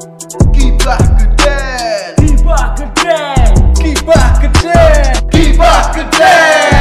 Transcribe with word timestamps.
Kibah 0.00 0.96
geden 1.20 2.16
Tiba 2.16 2.72
gede 2.72 3.20
Kibah 3.76 4.28
geden 4.40 5.12
Kibah 5.28 5.92
geden 5.92 6.72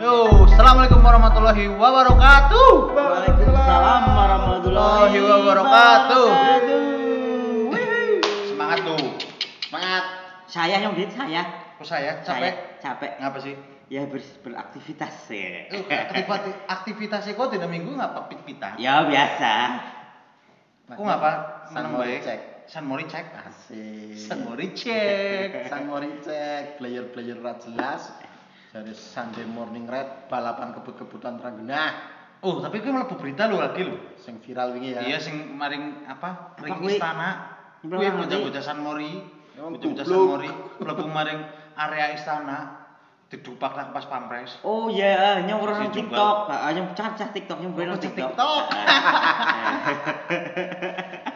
Yo, 0.00 0.14
Assalamualaikum 0.48 1.04
warahmatullahi 1.04 1.68
wabarakatuh 1.68 2.72
Waalaikumsalam 2.96 4.02
warahmatullahi 4.08 5.16
wabarakatuh. 5.20 6.26
Semangat 8.48 8.78
tuh 8.88 9.04
Semangat 9.68 10.04
Saya 10.48 10.80
yang 10.80 10.96
dit 10.96 11.12
saya. 11.12 11.44
Kok 11.76 11.84
saya 11.84 12.24
Saya 12.24 12.40
capek? 12.40 12.80
capek. 12.80 13.12
Ngapa 13.20 13.38
sih? 13.44 13.77
Ya 13.88 14.04
ber 14.04 14.20
beraktivitas 14.20 15.32
ya. 15.32 15.64
Aktivitas 15.72 16.44
aktivitasnya 16.68 17.32
kok 17.32 17.56
tidak 17.56 17.72
minggu 17.72 17.96
ngapa 17.96 18.28
pit-pitan? 18.28 18.76
Ya 18.76 19.00
biasa. 19.08 19.52
Kok 20.92 21.04
ngapa? 21.04 21.30
San 21.72 21.88
Menang 21.88 21.92
Mori 21.96 22.16
baik. 22.16 22.24
cek. 22.24 22.40
San 22.68 22.84
Mori 22.84 23.04
cek. 23.08 23.26
Asik. 23.32 24.16
San 24.16 24.38
Mori 24.44 24.66
cek. 24.76 25.72
San 25.72 25.88
Mori 25.88 26.20
cek, 26.20 26.76
player-player 26.76 27.40
rat 27.40 27.64
jelas. 27.64 28.12
Dari 28.68 28.92
Sunday 28.92 29.48
Morning 29.48 29.88
Red, 29.88 30.28
balapan 30.28 30.76
kebut-kebutan 30.76 31.40
tergenah. 31.40 31.96
Oh, 32.44 32.60
tapi 32.60 32.84
gue 32.84 32.92
mlebu 32.92 33.16
berita 33.16 33.48
lu 33.48 33.56
lagi 33.58 33.82
lu. 33.82 33.96
Sing 34.20 34.38
viral 34.44 34.76
wingi 34.76 34.94
ya. 34.94 35.00
Iya 35.02 35.18
sing 35.18 35.56
maring 35.56 36.04
apa? 36.06 36.54
Ring 36.60 36.76
istana. 36.86 37.56
Kuwi 37.80 38.04
bocah-bocah 38.04 38.62
San 38.62 38.84
Mori. 38.84 39.16
Bocah-bocah 39.56 40.04
San. 40.04 40.20
Mori 40.20 40.50
mlebu 40.78 41.04
maring 41.08 41.40
area 41.74 42.14
istana. 42.14 42.77
Didupak 43.28 43.76
nang 43.76 43.92
pas 43.92 44.08
pampres. 44.08 44.56
Oh 44.64 44.88
ya, 44.88 45.44
yang 45.44 45.60
orang 45.60 45.84
Masih 45.84 46.00
juga. 46.00 46.16
TikTok, 46.16 46.36
ah, 46.48 46.72
yang 46.72 46.86
cacah 46.96 47.28
TikTok 47.28 47.58
yang 47.60 47.72
Oh, 47.72 47.76
bener 47.76 47.94
cah 48.00 48.00
TikTok. 48.00 48.32
TikTok. 48.32 48.64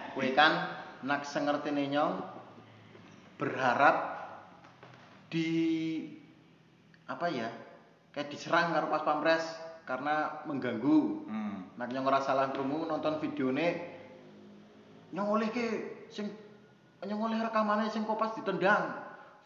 Kue 0.16 0.28
kan 0.32 0.52
nak 1.04 1.28
sengertine 1.28 1.92
nyong 1.92 2.24
berharap 3.36 3.96
di 5.28 5.48
apa 7.04 7.28
ya? 7.28 7.52
Kayak 8.16 8.28
diserang 8.32 8.72
karo 8.72 8.88
pas 8.88 9.04
pampres 9.04 9.44
karena 9.84 10.40
mengganggu. 10.48 11.28
Hmm. 11.28 11.76
Nak 11.76 11.92
nyong 11.92 12.08
ora 12.08 12.24
salah 12.24 12.48
krungu 12.56 12.88
nonton 12.88 13.20
videone 13.20 14.00
nyong 15.12 15.28
oleh 15.28 15.52
ke 15.52 15.66
sing 16.08 16.24
nyong 17.04 17.20
oleh 17.20 17.36
rekamane 17.44 17.92
sing 17.92 18.08
kopas 18.08 18.32
ditendang. 18.40 18.96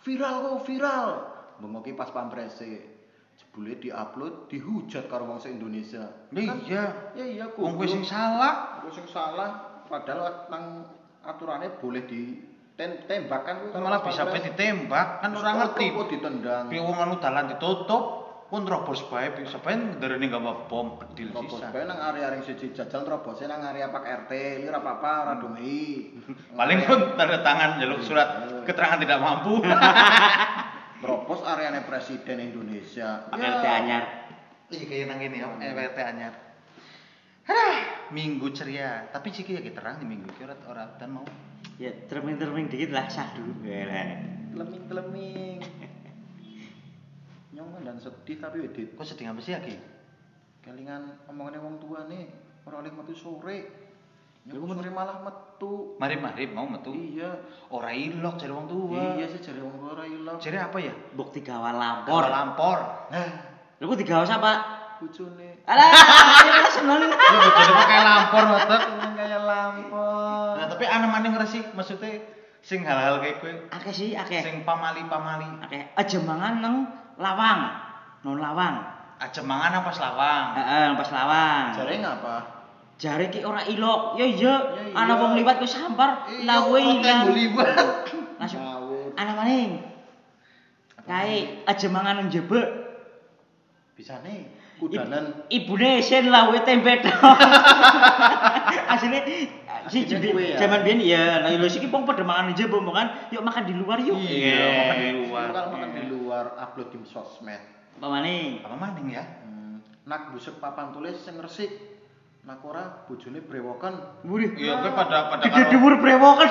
Viral 0.07 0.47
kok 0.47 0.63
viral. 0.63 1.36
Bengoki 1.59 1.93
pas 1.93 2.09
pamprese. 2.09 2.97
Jebule 3.37 3.77
diupload 3.77 4.49
dihujat 4.49 5.07
karo 5.07 5.25
wong 5.27 5.37
se-Indonesia. 5.37 6.09
Lah 6.31 6.41
Kan- 6.47 6.65
iya. 6.65 6.85
Ya 7.13 7.25
iya 7.27 7.45
Wong 7.53 7.77
kuwi 7.77 7.85
sing 7.87 8.01
salah. 8.01 8.81
Aku 8.81 8.89
sing 8.91 9.05
salah 9.07 9.81
padahal 9.85 10.49
nang 10.49 10.89
aturannya 11.21 11.77
boleh 11.77 12.09
ditembak 12.09 13.41
kan 13.43 13.55
kuwi 13.61 13.77
Malah 13.77 14.01
bisa 14.01 14.25
pe 14.25 14.41
ditembak 14.41 15.21
kan 15.21 15.31
ora 15.31 15.53
ngerti. 15.55 15.85
kok 15.91 16.09
ditendang. 16.09 16.65
Piye 16.69 16.81
wong 16.81 16.97
anu 16.97 17.17
dalan 17.17 17.45
ditutup 17.47 18.05
pun 18.47 18.63
terobos 18.63 19.05
bae 19.11 19.35
bisa 19.35 19.59
bae 19.59 19.75
nderene 19.75 20.31
gawa 20.31 20.65
bom 20.65 20.97
bedil 20.97 21.35
Terobos 21.35 21.59
sisa. 21.59 21.69
bae 21.69 21.83
nang 21.83 21.99
area 22.01 22.31
ring 22.31 22.41
siji 22.41 22.71
jajal 22.71 23.03
terobosnya 23.03 23.51
nang 23.51 23.67
area 23.67 23.91
Pak 23.91 24.05
RT, 24.25 24.33
li 24.63 24.65
ora 24.65 24.79
apa-apa, 24.79 25.13
ora 25.27 25.35
domei. 25.37 26.15
Paling 26.55 26.79
pun 26.85 27.01
tanda 27.17 27.43
tangan 27.43 27.77
jaluk 27.77 28.01
surat 28.01 28.29
keterangan 28.65 28.97
tidak 28.97 29.19
mampu. 29.19 29.61
terobos 31.01 31.41
areane 31.45 31.85
presiden 31.85 32.41
Indonesia. 32.41 33.29
RT 33.33 33.65
anyar. 33.65 34.05
Iya 34.67 34.85
kayak 34.91 35.05
nang 35.07 35.21
ini 35.23 35.39
ya, 35.39 35.47
EWT 35.47 35.99
anyar. 36.03 36.35
Aduh, 37.47 37.79
minggu 38.11 38.51
ceria. 38.51 39.07
Tapi 39.15 39.31
sih 39.31 39.47
kayak 39.47 39.71
terang 39.79 40.03
di 40.03 40.07
minggu 40.09 40.27
iki 40.35 40.43
ora 40.43 40.59
ora 40.67 40.85
dan 40.99 41.15
mau. 41.15 41.27
Ya 41.79 41.95
terming-terming 42.11 42.67
dikit 42.67 42.91
lah 42.91 43.07
sadu. 43.07 43.47
Ya 43.63 43.87
lah. 43.87 44.19
Teleming-teleming. 44.51 45.63
Nyong 47.55 47.87
dan 47.87 47.97
sedih 48.03 48.43
tapi 48.43 48.67
wedit. 48.67 48.99
Kok 48.99 49.07
sedih 49.07 49.31
apa 49.31 49.39
sih 49.39 49.55
Aki? 49.55 49.75
Kelingan 50.67 51.31
omongane 51.31 51.63
wong 51.63 51.79
tua 51.79 52.11
nih, 52.11 52.27
ora 52.67 52.83
oleh 52.83 52.91
metu 52.91 53.15
sore. 53.15 53.86
Nyong 54.47 54.79
sore 54.79 54.91
malah 54.95 55.19
metu. 55.21 55.99
Mari-mari 55.99 56.47
mau 56.47 56.65
metu. 56.65 56.95
Iya. 56.95 57.35
Ora 57.67 57.91
ilok 57.91 58.39
cari 58.39 58.53
wong 58.55 58.67
tua. 58.67 59.19
Iya 59.19 59.27
sih 59.27 59.43
jare 59.43 59.59
wong 59.59 59.75
tua 59.75 59.91
ora 59.93 60.07
ilang. 60.07 60.39
Cari 60.39 60.55
apa 60.55 60.79
ya? 60.79 60.95
Bukti 61.13 61.43
gawa 61.43 61.75
lampor. 61.75 62.11
Por 62.15 62.27
lampor. 62.31 62.79
Nah, 63.11 63.29
Lu 63.77 63.91
kok 63.91 63.99
digawa 63.99 64.23
siapa? 64.23 64.53
bojone. 64.97 65.61
Alah, 65.69 65.93
ini 66.49 66.61
seneng. 66.73 67.05
Lu 67.05 67.37
bojone 67.37 67.71
kok 67.75 67.85
kayak 67.85 68.05
lampor 68.07 68.43
ngotot. 68.47 68.81
Seneng 68.87 69.13
kayak 69.13 69.43
lampor. 69.43 70.53
Nah, 70.57 70.67
tapi 70.71 70.85
ana 70.87 71.07
maning 71.07 71.33
ngresi 71.35 71.61
maksudnya 71.75 72.17
sing 72.63 72.81
hal-hal 72.83 73.21
kayak 73.21 73.39
kowe 73.39 73.53
Akeh 73.77 73.93
sih, 73.93 74.15
akeh. 74.17 74.41
sing 74.41 74.63
pamali-pamali. 74.63 75.61
Akeh 75.61 75.91
aja 75.93 76.19
mangan 76.23 76.63
nang 76.63 76.75
lawang. 77.19 77.61
Non 78.23 78.39
lawang. 78.39 78.75
Aja 79.19 79.43
mangan 79.43 79.85
apa 79.85 79.91
lawang. 79.93 80.45
Heeh, 80.55 80.87
pas 80.97 81.11
lawang. 81.13 81.65
Jare 81.77 81.95
ngapa? 82.01 82.37
Jare 82.97 83.29
ki 83.29 83.45
ora 83.45 83.61
ilok. 83.69 84.17
Ya 84.17 84.25
iya, 84.25 84.55
Ya 84.73 84.83
iya. 84.89 84.97
ana 84.97 85.21
wong 85.21 85.37
liwat 85.37 85.61
ku 85.61 85.69
sampar, 85.69 86.25
lah 86.49 86.65
kowe 86.65 86.81
ilang. 86.81 87.29
Langsung 88.41 88.65
Ngawur. 88.65 89.13
ana 89.13 89.33
maning. 89.37 89.85
Kae 91.05 91.63
aja 91.69 91.87
mangan 91.93 92.25
nang 92.25 92.29
jebek. 92.33 92.65
Bisa 93.97 94.21
nih, 94.25 94.49
kudanan. 94.81 95.45
Ibune 95.53 96.01
sen 96.01 96.33
lah 96.33 96.49
kowe 96.49 96.59
tempe 96.65 97.05
tok. 97.05 97.17
Asline 98.97 99.45
si 99.87 100.03
jadi 100.03 100.35
ya? 100.35 100.59
zaman 100.59 100.83
biyen 100.83 100.99
ya, 100.99 101.47
lah 101.47 101.55
lho 101.55 101.69
iki 101.71 101.87
pong 101.93 102.03
padha 102.09 102.25
mangan 102.25 102.49
nang 102.49 102.57
jebek 102.57 102.81
kan. 102.81 103.29
Yuk 103.29 103.45
makan 103.45 103.63
di 103.69 103.75
luar 103.77 104.01
yuk. 104.01 104.17
Iya, 104.17 104.73
makan 104.73 104.97
di 104.97 105.13
luar. 105.21 105.47
Makan 105.53 105.91
di 105.93 106.03
luar, 106.09 106.45
upload 106.57 106.89
di 106.97 106.99
sosmed. 107.05 107.61
Apa 108.01 108.09
maning? 108.09 108.65
Apa 108.65 108.77
maning 108.77 109.07
ya? 109.13 109.25
Hmm, 109.45 109.85
nak 110.09 110.33
busuk 110.33 110.61
papan 110.65 110.97
tulis 110.97 111.17
sing 111.21 111.37
resik. 111.41 111.96
Nak 112.47 112.63
ora 112.63 113.03
bojone 113.11 113.43
brewoken. 113.43 114.23
Wurih. 114.23 114.55
Iya, 114.55 114.79
kowe 114.79 114.95
pada 114.95 115.35
pada 115.35 115.51
karo 115.51 115.67
dhuwur 115.67 115.99
brewokan. 115.99 116.49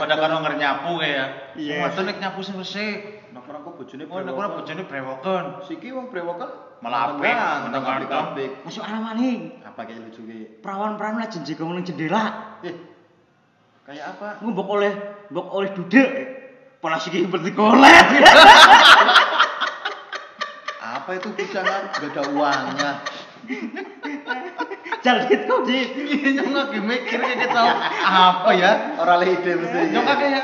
pada 0.00 0.14
karo 0.16 0.40
nyapu 0.56 0.96
kayak 0.96 1.12
ya. 1.12 1.24
Iya. 1.52 1.74
Iya. 1.92 2.00
nek 2.00 2.16
nyapu 2.16 2.40
sing 2.40 2.56
resik. 2.56 3.28
Nak 3.36 3.44
ora 3.44 3.60
kok 3.60 3.76
bojone 3.76 4.08
Oh, 4.08 4.24
nek 4.24 4.32
ora 4.32 4.48
bojone 4.56 4.88
brewoken. 4.88 5.44
Siki 5.68 5.92
wong 5.92 6.08
brewoken 6.08 6.48
Malah 6.80 7.12
apik, 7.12 7.28
apik-apik. 7.28 8.50
Masuk 8.64 8.84
ana 8.84 9.00
maning. 9.00 9.60
Apa 9.64 9.84
kayak 9.84 10.00
lucu 10.00 10.24
ki? 10.24 10.64
Perawan-perawan 10.64 11.20
lah 11.20 11.28
jenjegong 11.28 11.76
nang 11.76 11.84
jendela. 11.84 12.56
Eh. 12.64 12.76
Kayak 13.84 14.16
apa? 14.16 14.40
Ngumbok 14.40 14.80
oleh 14.80 14.92
mbok 15.28 15.46
oleh 15.52 15.76
duduk. 15.76 16.08
Pola 16.80 16.96
siki 16.96 17.20
seperti 17.28 17.52
kolet. 17.52 18.06
Apa 20.80 21.20
itu 21.20 21.28
bujangan? 21.36 21.82
Gak 21.92 22.12
ada 22.16 22.22
uangnya. 22.32 22.92
Jalgit 25.06 25.40
kok 25.46 25.60
dit. 25.70 25.90
Iya, 25.94 26.28
nyong 26.42 26.50
lagi 26.50 26.80
mikir 26.82 27.18
kayak 27.22 27.38
gitu. 27.46 27.62
Apa 28.02 28.50
ya? 28.58 28.98
Ora 28.98 29.22
le 29.22 29.26
ide 29.38 29.52
mesti. 29.54 29.94
Nyong 29.94 30.06
akeh 30.10 30.28
ya. 30.34 30.42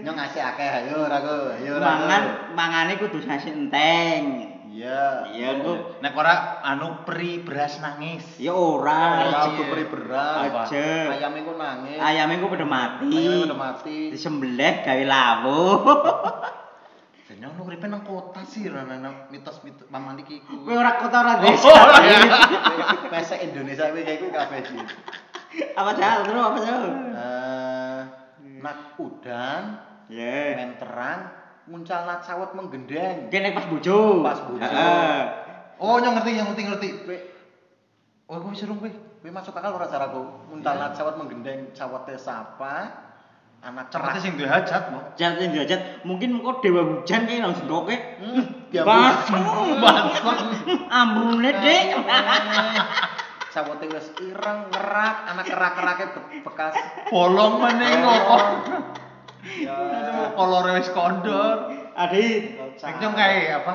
Nyong 0.00 0.16
ngasih 0.16 0.40
akeh 0.40 0.68
ayo 0.80 1.04
ora 1.04 1.18
go. 1.20 1.52
Ayo 1.52 1.76
ora. 1.76 1.84
Mangan 1.84 2.22
mangane 2.56 2.96
kudu 2.96 3.20
sasi 3.20 3.52
enteng. 3.52 4.56
Iya. 4.72 5.28
Iya 5.36 5.48
kok. 5.60 6.00
Nek 6.00 6.16
ora 6.16 6.64
anu 6.64 7.04
pri 7.04 7.44
beras 7.44 7.76
nangis. 7.84 8.24
Ya 8.40 8.56
ora. 8.56 9.20
Ora 9.20 9.44
Aja. 9.44 9.48
uga 9.52 9.64
beri 9.68 9.84
beras. 9.92 10.38
Aja. 10.48 10.88
Ayamnya 11.20 11.40
kok 11.44 11.56
nangis. 11.60 11.98
Ayamnya 12.00 12.40
kok 12.40 12.50
pada 12.56 12.66
mati. 12.66 13.12
Ayamnya 13.12 13.46
udah 13.52 13.60
mati. 13.60 13.98
Disembelih 14.16 14.74
gawe 14.80 15.04
lawuh. 15.04 15.76
Dan 17.24 17.40
nyong 17.40 17.56
uripe 17.64 17.88
nang 17.88 18.04
kota 18.04 18.44
sih, 18.44 18.68
ora 18.68 18.84
nang 18.84 19.32
mitos-mitos 19.32 19.88
pamali 19.88 20.20
ki 20.22 20.44
ku. 20.44 20.60
Kowe 20.60 20.76
ora 20.76 21.00
kota 21.00 21.24
ora 21.24 21.32
Oh, 21.34 21.42
desa. 21.42 21.72
ora 21.72 21.96
ya. 22.04 22.20
Pesek 23.08 23.40
Indonesia 23.48 23.88
kuwi 23.88 24.04
kayak 24.04 24.28
kabeh 24.28 24.60
sih. 24.60 24.78
Apa 25.72 25.90
jal 25.96 26.20
terus 26.20 26.36
apa 26.36 26.58
jal? 26.60 26.82
Eh, 27.16 28.00
nak 28.60 28.78
udan, 29.00 29.62
Ya. 30.12 30.52
men 30.52 30.76
terang, 30.76 31.20
muncal 31.64 32.04
nak 32.04 32.20
sawet 32.20 32.52
menggendeng. 32.52 33.32
Kene 33.32 33.56
pas 33.56 33.64
bojo. 33.64 34.20
Pas 34.20 34.44
bojo. 34.44 34.60
Oh, 35.80 35.96
nyong 35.96 36.20
ngerti, 36.20 36.30
nyong 36.36 36.48
ngerti 36.52 36.62
ngerti. 36.68 36.88
Kowe 37.02 37.18
Oh, 38.28 38.36
kowe 38.36 38.52
suruh 38.52 38.76
kowe. 38.76 38.90
kowe 39.20 39.30
masuk 39.30 39.56
akal 39.56 39.72
ora 39.72 39.88
caraku? 39.88 40.20
Muncal 40.48 40.76
nak 40.76 40.92
sawet 40.92 41.16
menggendeng, 41.16 41.72
sawete 41.72 42.20
sapa? 42.20 42.92
Anak 43.64 43.88
cerah. 43.88 44.12
sing 44.20 44.36
duwe 44.36 44.44
hajat, 44.44 44.92
Mo. 44.92 45.00
Jal 45.16 45.40
sing 45.40 45.56
derajat 45.56 46.04
mungkin 46.04 46.36
kok 46.44 46.60
dewa 46.60 46.84
hujan 46.84 47.24
kayak 47.24 47.48
langsung. 47.48 47.64
Hmm, 47.64 48.68
dia 48.68 48.84
Basem. 48.84 49.40
Basem. 49.80 50.36
Ambune, 50.92 51.48
Dik. 51.48 51.86
Sawete 53.48 53.86
wis 53.88 54.12
ireng, 54.20 54.68
ngerak, 54.68 55.16
anak 55.32 55.46
kerak-kerake 55.48 56.04
be- 56.12 56.42
bekas. 56.44 56.74
Bolong 57.08 57.62
meneh 57.62 58.04
kok. 58.04 58.44
Ya. 59.64 59.76
Kolore 60.36 60.76
wis 60.76 60.90
kondor. 60.92 61.72
Nek 61.94 62.94
nyong 63.00 63.14
kae 63.16 63.48
apa? 63.48 63.72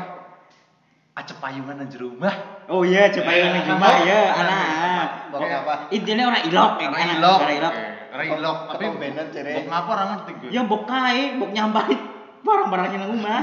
Acep 1.17 1.41
payungan 1.41 1.81
nang 1.81 1.89
jero 1.89 2.13
omah. 2.13 2.63
Oh 2.69 2.85
iya, 2.85 3.09
coba 3.09 3.31
yang 3.33 3.57
ning 3.57 3.65
rumah 3.65 3.91
ya, 4.05 4.19
anak. 4.37 5.07
Bok 5.33 5.41
apa? 5.43 5.73
Intinya 5.91 6.29
orang 6.29 6.43
ilok, 6.47 6.71
Ora 6.77 6.95
anak. 6.95 7.15
ilok. 7.17 7.39
Ora 7.41 7.53
ilok. 7.57 7.73
Ora 8.19 8.35
ilok, 8.35 8.57
tapi 8.75 8.83
Ketombenan, 8.83 9.27
Cere. 9.31 9.51
Bok 9.55 9.67
ngapa 9.71 9.89
ora 9.95 10.03
ngerti 10.11 10.31
gue. 10.43 10.49
Ya 10.51 10.61
mbok 10.67 10.83
kae, 10.83 11.21
mbok 11.39 11.51
nyampai 11.55 11.95
barang-barangnya 12.43 12.97
nang 12.99 13.11
omah. 13.15 13.41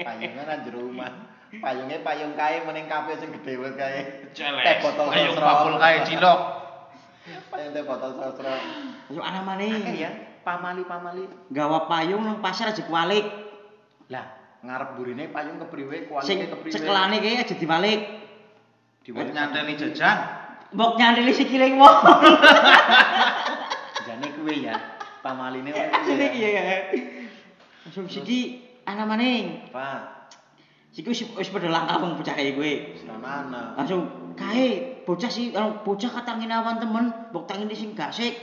Payungan 0.00 0.44
nang 0.48 0.60
jero 0.64 0.80
omah. 0.88 1.12
Payungnya 1.54 2.00
payung 2.00 2.32
kae 2.32 2.64
meneng 2.64 2.88
kafe 2.88 3.12
sing 3.20 3.28
gede 3.36 3.60
banget 3.60 3.76
kae. 3.76 4.00
Celes. 4.32 4.64
Teh 4.64 4.76
botol 4.80 5.06
sosro. 5.12 5.44
bakul 5.44 5.74
kae 5.76 5.96
cilok. 6.08 6.40
Payung 7.52 7.72
teh 7.76 7.84
botol 7.84 8.10
sosro. 8.16 8.54
Yo 9.12 9.20
anak 9.20 9.44
Akeh 9.44 9.68
maneh. 9.68 10.00
ya, 10.00 10.10
pamali-pamali. 10.48 11.28
Gawa 11.52 11.84
payung 11.84 12.24
nang 12.24 12.40
pasar 12.40 12.72
aja 12.72 12.82
kualik. 12.88 13.28
Lah, 14.08 14.24
ngarep 14.64 14.96
burine 14.96 15.28
payung 15.28 15.60
kepriwe, 15.60 16.08
Sing 16.24 16.40
kualite 16.40 16.44
kepriwe. 16.56 16.72
cekelane 16.72 17.16
kae 17.20 17.36
aja 17.36 17.52
dibalik. 17.52 18.00
Buat 19.12 19.36
nyanteni 19.36 19.76
jajan. 19.76 20.16
Mbok 20.72 20.96
nyantili 20.96 21.36
sikile 21.36 21.76
wong. 21.76 21.96
Kuwe 24.44 24.60
ya. 24.60 24.76
Pamaline 25.24 25.72
kuwe. 25.72 25.88
iya 26.36 26.48
ya. 26.52 26.62
Langsung 27.88 28.04
siki 28.12 28.60
anak 28.84 29.08
maneh. 29.08 29.72
Pak, 29.72 30.28
Siki 30.92 31.08
wis 31.08 31.24
wis 31.32 31.48
padha 31.48 31.72
langkah 31.72 31.96
bocah 32.12 32.36
kaya 32.36 32.52
kowe. 32.52 32.72
sana. 33.00 33.72
Langsung 33.72 34.04
kae 34.36 35.00
bocah 35.08 35.32
sih 35.32 35.56
anu 35.56 35.80
bocah 35.80 36.12
katangin 36.12 36.52
awan 36.52 36.76
temen, 36.76 37.08
mbok 37.32 37.48
tangin 37.48 37.72
sing 37.72 37.96
gasik. 37.96 38.36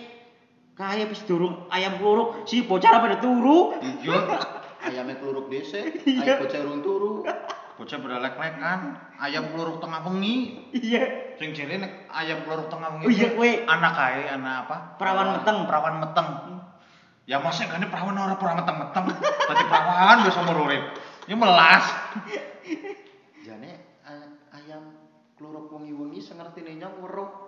Kae 0.73 1.05
wis 1.05 1.21
durung 1.29 1.69
ayam 1.69 2.01
kluruk, 2.01 2.49
si 2.49 2.65
bocah 2.65 2.97
pada 2.97 3.21
turu. 3.21 3.77
Iya. 4.01 4.17
Ayame 4.81 5.21
kluruk 5.21 5.53
dhisik, 5.53 6.01
Iya. 6.09 6.41
ayam 6.41 6.49
bocah 6.49 6.59
urung 6.65 6.81
turu. 6.81 7.11
Bocah 7.81 7.97
berlek-lekan, 7.97 8.93
ayam 9.17 9.49
peluruk 9.49 9.81
tengah 9.81 10.05
wengi. 10.05 10.69
Iya. 10.69 11.33
Sing 11.41 11.49
jere 11.57 11.81
nek 11.81 12.13
ayam 12.13 12.45
peluruk 12.45 12.69
tengah 12.69 12.93
wengi. 12.93 13.09
Oh 13.09 13.09
iya, 13.09 13.33
kowe. 13.33 13.49
Anak 13.65 13.91
kae, 13.97 14.29
anak 14.29 14.69
apa? 14.69 14.75
Perawan 15.01 15.27
meteng. 15.33 15.65
Perawan 15.65 15.95
meteng. 15.97 16.27
Ya 17.25 17.41
masa 17.41 17.65
gane 17.65 17.89
perawan 17.89 18.21
ora 18.21 18.37
perawan 18.37 18.61
meteng-meteng. 18.61 19.17
Berarti 19.17 19.65
perawan 19.65 20.17
wis 20.29 20.37
umur 20.37 20.57
urip. 20.69 20.83
Ya 21.25 21.33
melas. 21.33 21.85
Jane 23.49 23.97
ay- 24.05 24.29
ayam 24.61 24.93
kluruk 25.33 25.73
wengi-wengi 25.73 26.21
sing 26.21 26.37
ngertine 26.37 26.77
nyong 26.77 27.01
weruh. 27.01 27.40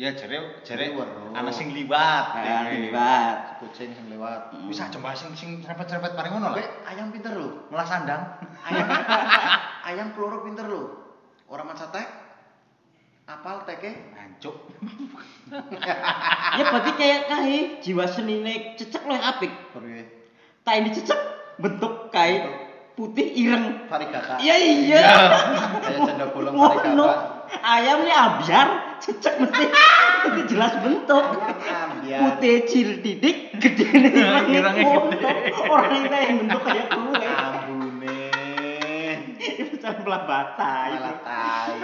Ya 0.00 0.16
jere 0.16 0.64
jere 0.64 0.96
Weruh. 0.96 1.36
anak 1.36 1.52
sing 1.52 1.76
liwat. 1.76 2.32
Ah, 2.32 2.72
liwat. 2.72 3.60
Kucing 3.60 3.92
sing 3.92 4.08
lewat. 4.08 4.48
Bisa 4.64 4.88
jembah 4.88 5.12
sing 5.12 5.36
sing 5.36 5.60
serempet-serempet 5.60 6.16
paling 6.16 6.32
ngono 6.32 6.56
lah. 6.56 6.64
ayam 6.88 7.12
pinter 7.12 7.36
lho. 7.36 7.68
Melas 7.68 7.84
sandang. 7.84 8.40
Ayam 8.72 8.88
ayam 9.92 10.06
pinter 10.16 10.64
lho. 10.72 10.88
Ora 11.52 11.68
maca 11.68 11.92
tek. 11.92 12.08
Apal 13.28 13.68
teke? 13.68 13.92
Hancuk. 14.16 14.56
Ya 16.56 16.64
berarti 16.72 16.92
kayak 16.96 17.20
kae 17.28 17.58
jiwa 17.84 18.08
senine 18.08 18.80
cecek 18.80 19.04
luwih 19.04 19.20
apik. 19.20 19.52
Priwe? 19.76 20.02
Tak 20.64 20.80
ini 20.80 20.96
cecek 20.96 21.20
bentuk 21.60 22.08
kae 22.08 22.40
putih 22.96 23.28
ireng. 23.36 23.84
Varigata. 23.84 24.40
Iya 24.40 24.56
iya. 24.56 25.02
Kayak 25.84 26.00
janda 26.08 26.24
bolong 26.32 26.56
Ngono. 26.56 27.04
varigata. 27.04 27.39
Ayam 27.60 28.06
ini 28.06 28.12
ambiar, 28.14 28.98
cecek 29.02 29.34
mesti 29.42 29.64
mesti 30.22 30.42
jelas 30.46 30.72
bentuk. 30.78 31.24
Putih 32.00 32.56
cil 32.70 33.02
titik, 33.02 33.50
gede 33.58 33.86
nih 33.90 34.12
Irengnya 34.14 34.60
gede. 34.70 35.32
Orang 35.72 35.90
kita 36.06 36.16
yang 36.22 36.36
bentuk 36.46 36.62
kayak 36.62 36.86
gue. 36.94 37.26
Ambune. 37.26 38.22
Itu 39.40 39.74
cemplah 39.82 40.22
bata 40.28 40.72
Malah 40.94 40.94
itu. 40.94 41.12
tai. 41.26 41.74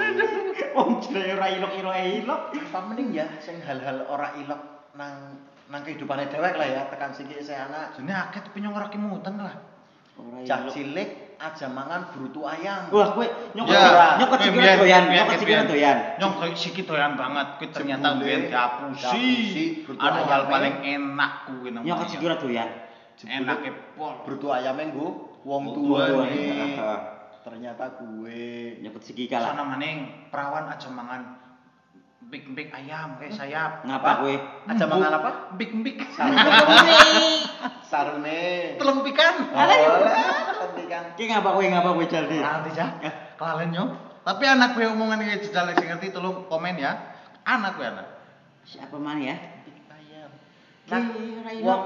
Wong 0.77 1.01
jenenge 1.03 1.33
ora 1.35 1.49
ilok-ilok 1.51 1.97
ilok. 1.97 2.41
Apa 2.53 2.79
mending 2.87 3.09
ya 3.17 3.27
sing 3.41 3.59
hal-hal 3.65 4.07
ora 4.07 4.37
ilok 4.37 4.93
nang 4.95 5.41
nang 5.67 5.81
kehidupane 5.83 6.31
dewek 6.31 6.55
lah 6.55 6.69
ya 6.69 6.83
tekan 6.93 7.11
siki 7.11 7.43
isih 7.43 7.57
anak. 7.57 7.97
Jene 7.97 8.13
akeh 8.13 8.45
tapi 8.45 8.61
nyong 8.63 8.77
ora 8.77 8.87
kimutan 8.93 9.41
lah. 9.41 9.57
Cah 10.47 10.59
ilok. 10.63 10.73
cilik 10.73 11.26
aja 11.37 11.67
mangan 11.69 12.11
brutu 12.11 12.43
ayam. 12.43 12.89
Wah, 12.89 13.13
kowe 13.13 13.27
nyokot 13.53 13.73
Ya, 13.73 14.17
nyokot 14.19 14.39
kowe 14.39 14.47
sikile 14.49 14.63
biyen- 14.65 14.81
doyan, 14.81 15.03
sikile 15.33 15.47
biyen. 15.47 15.67
doyan. 15.69 15.99
Koyo 16.19 16.55
siki 16.57 16.83
doyan 16.83 17.13
banget, 17.15 17.49
kuwi 17.61 17.69
ternyata 17.73 18.09
Jebule, 18.13 18.25
biyen 18.25 18.43
diapusi, 18.49 19.27
Anu 19.97 20.21
hal 20.25 20.43
paling 20.47 20.75
enak 20.83 21.33
kuwi 21.47 21.69
nang. 21.71 21.83
Nyokot 21.85 22.09
sikile 22.09 22.37
doyan. 22.37 22.69
Enake 23.23 23.71
pol. 23.97 24.25
Brutu 24.25 24.53
ayame 24.53 24.93
nggo 24.93 25.41
wong 25.43 25.63
Wong 25.65 25.75
tuwa. 25.75 26.05
tuwane. 26.05 26.77
Ternyata 27.41 27.85
gue. 27.97 28.83
Nyokot 28.83 29.03
siki 29.03 29.25
kalah. 29.27 29.55
Sana 29.55 29.63
maning 29.65 30.29
perawan 30.29 30.67
aja 30.67 30.91
mangan 30.91 31.23
big-big 32.27 32.75
ayam 32.75 33.17
kayak 33.17 33.33
sayap. 33.33 33.73
Ngapa 33.87 34.19
kowe? 34.19 34.35
Aja 34.67 34.85
mangan 34.85 35.13
apa? 35.15 35.31
Big-big. 35.55 36.03
Sarune. 37.87 38.75
Telung 38.77 39.01
pikan. 39.07 39.35
Alah, 39.55 39.77
ya. 39.79 39.89
Pendikan. 39.89 40.56
Ki 41.17 41.25
ngapa 41.27 41.57
kowe 41.57 41.65
ngapa 41.65 41.91
kowe 41.97 42.07
jaldi? 42.07 42.37
Nanti 42.39 42.71
ya. 42.77 42.87
Kelalen 43.41 43.73
yo. 43.73 43.85
Tapi 44.27 44.45
anak 44.45 44.75
gue 44.75 44.87
omongan 44.91 45.23
kayak 45.23 45.43
jejal 45.43 45.71
sing 45.75 45.89
ngerti 45.89 46.13
tolong 46.13 46.47
komen 46.47 46.77
ya. 46.77 46.93
Anak 47.47 47.79
gue 47.81 47.87
anak. 47.87 48.07
Siapa 48.67 48.97
mana 49.01 49.23
ya? 49.23 49.37
Ki 49.65 49.73
Nah, 50.87 51.03
wong 51.67 51.83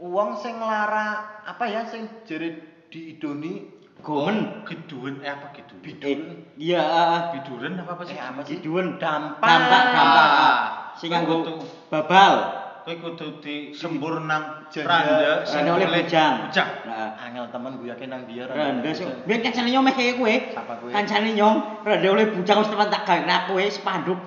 wong 0.00 0.30
sing 0.40 0.56
lara 0.56 1.36
apa 1.44 1.68
ya 1.68 1.84
sing 1.84 2.08
jere 2.24 2.56
diidoni 2.88 3.76
Gomen. 4.04 4.62
Geduen 4.68 5.24
eh 5.24 5.32
apa 5.32 5.56
geduen? 5.56 5.98
Eh, 6.04 6.18
iya, 6.60 6.84
Biduren 7.32 7.80
apa 7.80 7.96
apa 7.96 8.04
sih? 8.04 8.14
eh 8.14 8.22
apa 8.22 8.44
sih? 8.44 8.60
Kiduen. 8.60 9.00
Dampak. 9.00 9.40
Dampak, 9.40 9.82
dampak. 9.90 10.28
Ah. 10.36 10.58
Sing 11.00 11.08
nganggo 11.10 11.64
babal. 11.88 12.65
Kowe 12.86 12.94
kudu 13.02 13.42
disembur 13.42 14.22
nang 14.30 14.70
randa 14.70 15.42
sing 15.42 15.66
Rene 15.66 15.74
oleh 15.74 15.90
bujang. 15.90 16.46
Bujang. 16.46 16.70
Heeh. 16.86 17.10
Angel 17.18 17.50
temen 17.50 17.82
gue 17.82 17.90
yakin 17.90 18.14
nang 18.14 18.30
biar. 18.30 18.46
Randa 18.46 18.90
sing 18.94 19.10
biyen 19.26 19.42
kancane 19.42 19.74
nyong 19.74 19.90
meh 19.90 19.94
kaya 19.98 20.14
kowe. 20.14 20.30
Siapa 20.30 20.78
kowe? 20.78 20.94
Kancane 20.94 21.34
nyong 21.34 21.82
randa 21.82 22.06
oleh 22.06 22.30
bujang 22.30 22.62
wis 22.62 22.70
tak 22.70 23.02
gawe 23.02 23.50
kowe 23.50 23.64
spanduk 23.74 24.22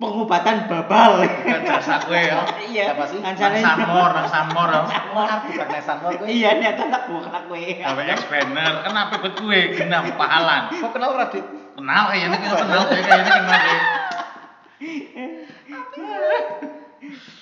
pengobatan 0.00 0.72
babal. 0.72 1.20
Bukan 1.20 1.60
jasa 1.68 2.00
kowe 2.00 2.16
ya. 2.16 2.48
Iya. 2.64 2.96
Siapa 2.96 3.04
sih? 3.12 3.20
Nang 3.20 3.36
Kancane 3.36 3.60
Sanmor, 3.60 4.08
nang 4.08 4.28
Sanmor 4.32 4.68
ya. 4.72 4.80
Wah, 5.12 5.44
bukan 5.44 5.68
nesan 5.68 5.96
mor 6.00 6.16
gue. 6.16 6.32
Iya, 6.32 6.56
nek 6.56 6.80
tak 6.80 7.12
bukan 7.12 7.44
kowe. 7.44 7.60
KWX 7.60 8.20
banner, 8.32 8.72
kenapa 8.88 9.20
ikut 9.20 9.36
gue 9.36 9.60
genap 9.76 10.08
pahalan. 10.16 10.72
Kok 10.80 10.96
kenal 10.96 11.12
Radit? 11.12 11.44
Kenal 11.76 12.08
kayaknya 12.08 12.40
kita 12.40 12.56
kenal 12.56 12.88
kayak 12.88 13.04
kayaknya 13.04 13.32
kenal 13.36 13.60
deh. 13.60 13.80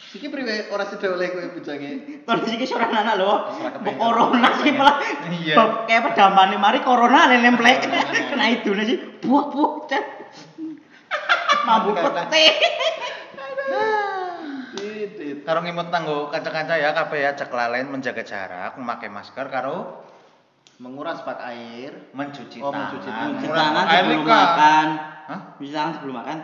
Iki 0.08 0.32
priwe 0.32 0.72
ora 0.72 0.88
sida 0.88 1.12
oleh 1.12 1.28
kowe 1.28 1.44
bujange. 1.52 2.24
Tahun 2.24 2.48
iki 2.48 2.64
ora 2.72 2.88
anak 2.88 3.14
lho. 3.20 3.32
Corona 4.00 4.50
sih 4.64 4.72
malah. 4.72 4.96
Iya. 5.28 5.84
Kayak 5.84 6.02
pedamane 6.12 6.56
mari 6.56 6.80
corona 6.80 7.28
nemplek. 7.28 7.84
Kena 8.32 8.48
idune 8.48 8.82
sih. 8.88 8.96
Buah-buah. 9.20 9.72
Cet. 9.92 10.04
Mambu 11.68 11.92
pete. 11.92 12.44
Karo 15.44 15.60
ngimut 15.64 15.88
tanggo 15.92 16.32
kanca-kanca 16.32 16.76
ya 16.80 16.92
kabeh 16.96 17.20
ya 17.24 17.30
cek 17.36 17.52
lalen 17.52 17.88
menjaga 17.92 18.20
jarak, 18.24 18.76
memakai 18.76 19.08
masker 19.08 19.48
karo 19.48 20.04
Menguras 20.78 21.20
bak 21.26 21.42
air. 21.42 21.90
mencuci 22.14 22.62
Oh, 22.62 22.70
tangan. 22.70 22.94
mencuci 22.94 23.08
Cuci 23.10 23.44
Menguras 23.44 23.58
tangan 23.58 23.84
sebelum 23.90 24.22
makan. 24.22 24.86
Hah? 25.26 25.40
Cuci 25.58 25.72
tangan 25.74 25.92
sebelum 25.98 26.14
makan. 26.22 26.38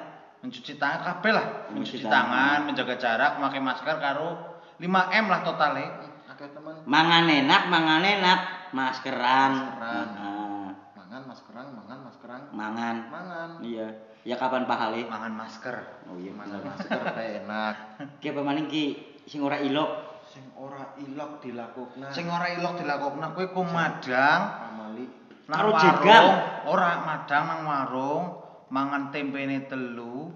Mencuci 0.45 0.77
tangan 0.77 1.01
kabeh 1.01 1.33
lah. 1.33 1.47
Mencuci 1.73 2.05
Mencuci 2.05 2.05
tangan. 2.05 2.13
tangan, 2.13 2.59
menjaga 2.69 2.95
jarak, 3.01 3.31
memakai 3.41 3.61
masker 3.65 3.97
karo 3.97 4.29
5M 4.77 5.25
lah 5.33 5.41
totalnya. 5.41 5.89
Akeh. 6.29 6.53
Mangan 6.85 7.25
enak, 7.25 7.63
mangan 7.73 8.03
enak, 8.05 8.39
maskeran. 8.77 9.53
Maskeran. 9.57 10.09
Heeh. 10.21 10.67
Mangan 11.01 11.23
maskeran, 11.25 11.67
mangan 11.73 11.99
maskeran. 12.05 12.43
mangan. 12.53 12.97
Mangan. 13.09 13.51
Iya. 13.65 13.89
Ya 14.25 14.37
kapan 14.37 14.69
pahale? 14.69 15.09
Mangan 15.09 15.33
masker. 15.33 15.77
Oh 16.13 16.17
iya 16.21 16.33
Mangan 16.37 16.61
masker 16.61 17.01
kayak 17.17 17.33
enak. 17.45 17.75
Ki 18.21 18.33
apa 18.33 18.41
maning 18.45 18.69
ki 18.69 18.85
sing 19.25 19.41
ora 19.41 19.57
ilok. 19.57 20.25
Sing 20.29 20.45
ora 20.61 20.93
ilok 21.01 21.41
dilakukna. 21.41 22.13
Sing 22.13 22.29
ora 22.29 22.53
ilok 22.53 22.85
dilakokna 22.85 23.33
kowe 23.33 23.47
ku 23.49 23.65
madang 23.65 24.41
amali. 24.69 25.05
nang 25.45 25.61
Karo 25.61 25.71
warung, 25.77 26.37
ora 26.73 26.91
madang 27.05 27.45
nang 27.45 27.61
warung, 27.69 28.44
mangan 28.69 29.13
tempene 29.13 29.65
telu, 29.67 30.33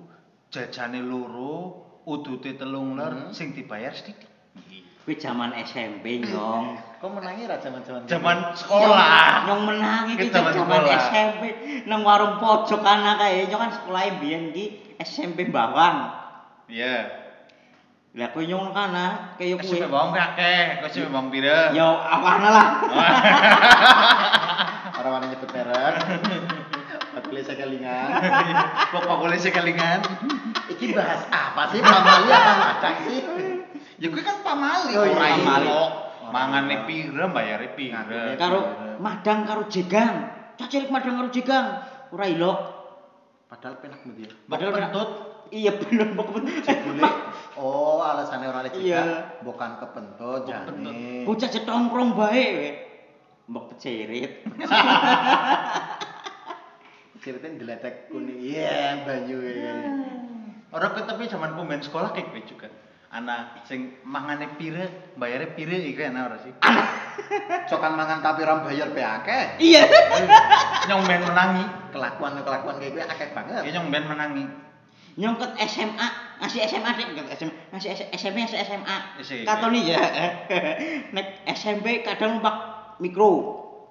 jajane 0.48 1.00
loro, 1.00 1.84
udute 2.04 2.56
telung 2.56 2.96
ler, 2.96 3.28
Hmm. 3.28 3.32
sing 3.32 3.52
dibayar 3.52 3.92
sithik. 3.92 4.28
Kuwi 5.04 5.16
zaman 5.16 5.56
SMP 5.56 6.20
nyong. 6.20 6.76
Kok 7.00 7.08
menangi 7.14 7.48
ra 7.48 7.56
jaman-jaman 7.56 8.04
Zaman 8.04 8.38
sekolah. 8.52 9.48
Nyong 9.48 9.62
menang 9.64 10.04
iki 10.12 10.28
Ki 10.28 10.34
zaman 10.34 10.52
zaman. 10.52 10.84
SMP 10.84 11.42
nang 11.88 12.04
warung 12.04 12.36
pojok 12.42 12.82
anak 12.84 13.16
kae 13.22 13.48
nyong 13.48 13.60
kan 13.62 13.72
sekolah 13.72 14.20
biyen 14.20 14.52
iki 14.52 14.64
SMP 15.00 15.48
Bawang. 15.48 16.12
Iya. 16.68 17.08
Lah 18.18 18.34
kowe 18.34 18.42
nyong 18.44 18.74
kana 18.74 19.38
kaya 19.38 19.54
kowe. 19.56 19.78
bawang 19.88 20.12
kakek, 20.12 20.82
wis 20.84 20.96
bawang 21.08 21.30
pira? 21.30 21.70
Ya 21.72 21.86
awana 21.86 22.48
lah. 22.50 22.68
Ora 24.98 25.08
wani 25.14 25.26
nyebut 25.30 25.50
merek. 25.54 25.94
Bakule 27.14 27.40
sekelingan. 27.40 28.08
Pokoknya 28.92 29.38
sekelingan. 29.40 30.00
Iki 30.68 30.92
bahas 30.92 31.24
apa 31.32 31.72
sih? 31.72 31.80
Pamali 31.80 32.28
apa 32.28 32.52
macam 32.60 32.92
sih? 33.08 33.18
Ya 33.98 34.06
gue 34.12 34.22
kan 34.22 34.36
pamali. 34.44 34.92
Oh, 34.94 35.04
iya, 35.08 35.16
ora 35.16 35.28
pamali. 35.34 35.68
Mangane 36.28 36.76
pire 36.84 37.24
bayare 37.32 37.68
pire. 37.72 37.96
Ngakune 37.96 38.36
Karo 38.36 38.60
madang 39.00 39.48
karo 39.48 39.62
jegang. 39.72 40.16
Cacilik 40.60 40.92
madang 40.92 41.16
karo 41.16 41.28
jegang. 41.32 41.66
Ora 42.12 42.26
ilok. 42.28 42.58
Padahal 43.48 43.80
penak 43.80 44.04
mu 44.04 44.12
dia. 44.12 44.28
Padahal 44.44 44.72
kentut. 44.76 45.10
Iya 45.48 45.80
bener 45.80 46.12
mbok 46.12 46.44
Jebule 46.44 47.08
oh 47.56 48.04
alasannya 48.04 48.52
orang 48.52 48.68
lagi 48.68 48.84
Iya. 48.84 49.40
bukan 49.40 49.80
kepentut 49.80 50.44
jane. 50.44 51.24
Bocah 51.24 51.48
cetongkrong 51.48 52.12
bae 52.12 52.44
we. 52.52 52.70
Mbok 53.48 53.72
pecerit. 53.72 54.44
Ceritain 57.28 57.60
diletek 57.60 58.08
kuning. 58.08 58.40
Iya, 58.40 59.04
Banyu. 59.04 59.36
Orang 60.72 60.96
ke 60.96 61.04
tapi 61.04 61.28
zaman 61.28 61.52
pemain 61.52 61.76
sekolah 61.76 62.16
kayak 62.16 62.32
gue 62.32 62.56
juga. 62.56 62.72
Anak 63.12 63.68
sing 63.68 64.00
mangane 64.00 64.56
pire, 64.56 65.12
bayare 65.20 65.52
pire 65.52 65.76
iku 65.76 66.08
enak 66.08 66.24
ora 66.24 66.36
sih? 66.40 66.52
Cokan 67.68 68.00
mangan 68.00 68.24
tapi 68.24 68.48
ram 68.48 68.64
bayar 68.64 68.96
pe 68.96 69.04
akeh. 69.04 69.60
Iya. 69.60 69.84
Nyong 70.88 71.04
ben 71.04 71.20
menangi. 71.28 71.64
Kelakuan-kelakuan 71.92 72.80
kayak 72.80 72.92
gue 72.96 73.04
akeh 73.04 73.28
banget. 73.36 73.60
Ya 73.68 73.70
nyong 73.76 73.92
ben 73.92 74.08
menangi. 74.08 74.44
Nyongket 75.20 75.52
SMA, 75.68 76.08
ngasih 76.40 76.64
SMA 76.64 76.90
deh, 76.96 77.06
ngasih 77.12 77.36
SMA, 77.44 77.52
ngasih 77.76 77.90
SMP, 78.16 78.36
ngasih 78.40 78.60
SMA. 78.64 78.96
Katoni 79.44 79.84
ya. 79.84 80.00
Nek 81.16 81.44
SMP 81.52 82.00
kadang 82.00 82.40
numpak 82.40 82.56
mikro. 83.04 83.32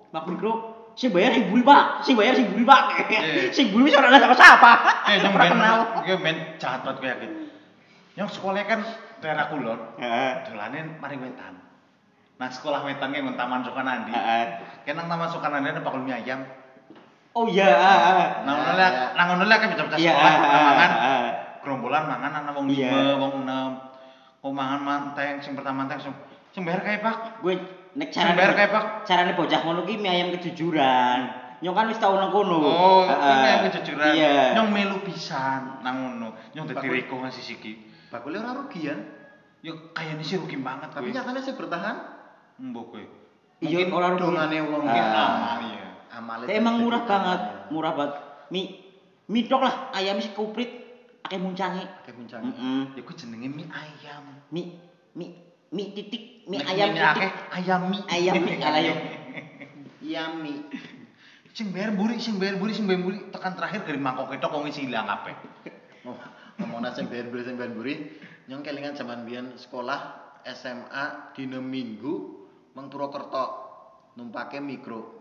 Numpak 0.09 0.25
mikro 0.25 0.76
sing 0.97 1.13
bayar 1.13 1.29
sing 1.31 1.45
buri 1.47 1.61
pak, 1.61 2.01
sing 2.01 2.17
bayar 2.17 2.33
sing 2.33 2.49
buri 2.49 2.65
pak, 2.65 2.81
Iya. 3.05 3.53
sing 3.55 3.69
buri 3.69 3.87
bisa 3.87 4.01
orang 4.01 4.17
siapa 4.17 4.33
siapa. 4.33 4.71
Eh 5.05 5.21
Ora 5.21 5.29
ben 5.37 5.51
kenal. 5.53 5.77
gue 6.01 6.17
ben 6.17 6.37
jahat 6.57 6.81
banget 6.81 6.97
gue 6.97 7.09
yakin. 7.13 7.31
Nyong 8.17 8.31
sekolah 8.33 8.65
kan 8.65 8.79
daerah 9.17 9.45
kulon, 9.47 9.77
Heeh. 9.95 10.31
dolanin 10.43 10.97
mari 10.97 11.15
wetan. 11.15 11.53
Nah 12.37 12.49
sekolah 12.49 12.81
wetan 12.81 13.13
kayak 13.13 13.29
Taman 13.31 13.61
Sukanandi. 13.61 14.09
Heeh. 14.09 14.43
Kenang 14.83 15.05
Taman 15.05 15.29
Sukanandi 15.29 15.69
ada 15.69 15.81
bakul 15.81 16.01
mie 16.01 16.17
ayam. 16.17 16.41
Oh 17.31 17.45
iya, 17.45 17.69
heeh. 17.69 18.27
Nah 18.41 18.51
ngono 18.51 18.65
Iya, 18.67 18.73
lek, 18.75 18.91
iya. 18.91 19.05
nang 19.13 19.25
ngono 19.29 19.45
lek 19.45 19.57
kan 19.59 19.69
bisa-bisa 19.69 19.95
Iya, 19.95 20.11
sekolah 20.11 20.33
heeh, 20.33 20.61
mangan. 20.65 20.91
Gerombolan 21.61 22.03
mangan 22.09 22.31
ana 22.35 22.51
wong 22.51 22.65
Iya. 22.67 22.89
5, 22.89 23.21
wong 23.21 23.33
6. 23.45 23.69
Kok 24.37 24.53
mangan 24.53 24.81
manteng 24.81 25.33
sing 25.39 25.53
pertama 25.53 25.85
manteng 25.85 26.01
sing 26.01 26.13
bayar 26.55 26.81
kae, 26.83 26.97
Pak. 27.01 27.17
Gue 27.43 27.53
nek 27.97 28.09
Sing 28.13 28.23
bayar 28.37 28.53
kae, 28.55 28.69
Pak. 28.69 28.85
carane 29.03 29.33
bocah 29.33 29.59
ngono 29.65 29.81
ki 29.83 29.95
mie 29.97 30.11
ayam 30.11 30.29
kejujuran. 30.37 31.19
Nyong 31.57 31.73
kan 31.73 31.89
wis 31.89 31.97
tau 31.97 32.13
nang 32.13 32.29
kono. 32.29 32.61
Oh, 32.61 33.01
kan 33.09 33.41
yang 33.41 33.63
kejujuran. 33.73 34.13
Iya. 34.13 34.53
Nyong 34.53 34.69
melu 34.69 34.97
pisan 35.01 35.81
nang 35.81 35.95
ngono. 36.05 36.37
Nyong 36.53 36.65
dadi 36.69 36.87
reko 36.87 37.17
ngasih 37.17 37.43
siki. 37.43 37.73
Bakule 38.13 38.37
ora 38.39 38.53
rugian, 38.55 39.01
Yo 39.65 39.89
kayaknya 39.91 40.21
sih 40.21 40.37
rugi 40.37 40.55
banget 40.61 40.93
tapi 40.93 41.09
nyatanya 41.09 41.41
sih 41.41 41.57
bertahan. 41.57 41.97
Mbok 42.61 42.85
kowe. 42.93 43.03
Iya, 43.65 43.89
ora 43.89 44.13
rugi. 44.13 44.21
dongane 44.21 44.57
wong 44.63 44.85
Mungkin 44.85 45.05
Ah. 45.11 45.57
amal 45.57 45.61
ya. 45.65 45.87
Amale 46.13 46.43
emang 46.49 46.81
murah 46.81 47.03
banget, 47.03 47.41
murah 47.73 47.93
banget. 47.97 48.15
Mie 48.53 48.79
mie 49.27 49.49
tok 49.49 49.65
lah, 49.65 49.89
ayam 49.91 50.21
sih 50.21 50.31
kuprit, 50.31 50.69
akeh 51.25 51.41
muncange. 51.41 51.83
Akeh 52.05 52.13
muncang. 52.15 52.41
Heeh. 52.47 52.81
Ya 52.95 53.01
gue 53.01 53.15
jenenge 53.17 53.49
mie 53.49 53.67
ayam. 53.67 54.23
Mie 54.53 54.77
mie 55.17 55.46
mie 55.69 55.91
titik, 55.91 56.47
mie 56.47 56.63
ayam 56.63 56.91
mie 56.91 56.99
titik. 56.99 57.11
akeh 57.11 57.31
ayam 57.53 57.81
mie. 57.91 58.01
Ayam 58.07 58.33
mie 58.39 58.55
ayam. 58.57 58.97
Yummy. 60.01 60.55
Sing 61.51 61.73
bayar 61.73 61.91
buri, 61.97 62.21
sing 62.21 62.37
bayar 62.37 62.61
buri, 62.61 62.71
sing 62.71 62.85
bayar 62.85 63.01
buri 63.01 63.17
tekan 63.33 63.57
terakhir 63.57 63.81
dari 63.83 63.97
mangkok 63.97 64.29
ketok 64.29 64.53
wong 64.53 64.69
isi 64.69 64.85
ilang 64.85 65.09
kabeh. 65.09 65.35
Oh, 66.05 66.15
ngomongna 66.61 66.93
sing 66.93 67.09
ben 67.09 67.27
buri 67.27 67.41
sing 67.43 67.57
ben 67.57 67.73
buri, 67.73 68.13
nyong 68.45 68.61
kelingan 68.61 68.93
zaman 68.93 69.25
biyen 69.25 69.57
sekolah 69.57 69.99
SMA 70.47 71.35
dina 71.35 71.59
Minggu 71.59 72.13
Mang 72.77 72.87
Purwokerto 72.87 73.45
numpake 74.15 74.61
mikro. 74.61 75.17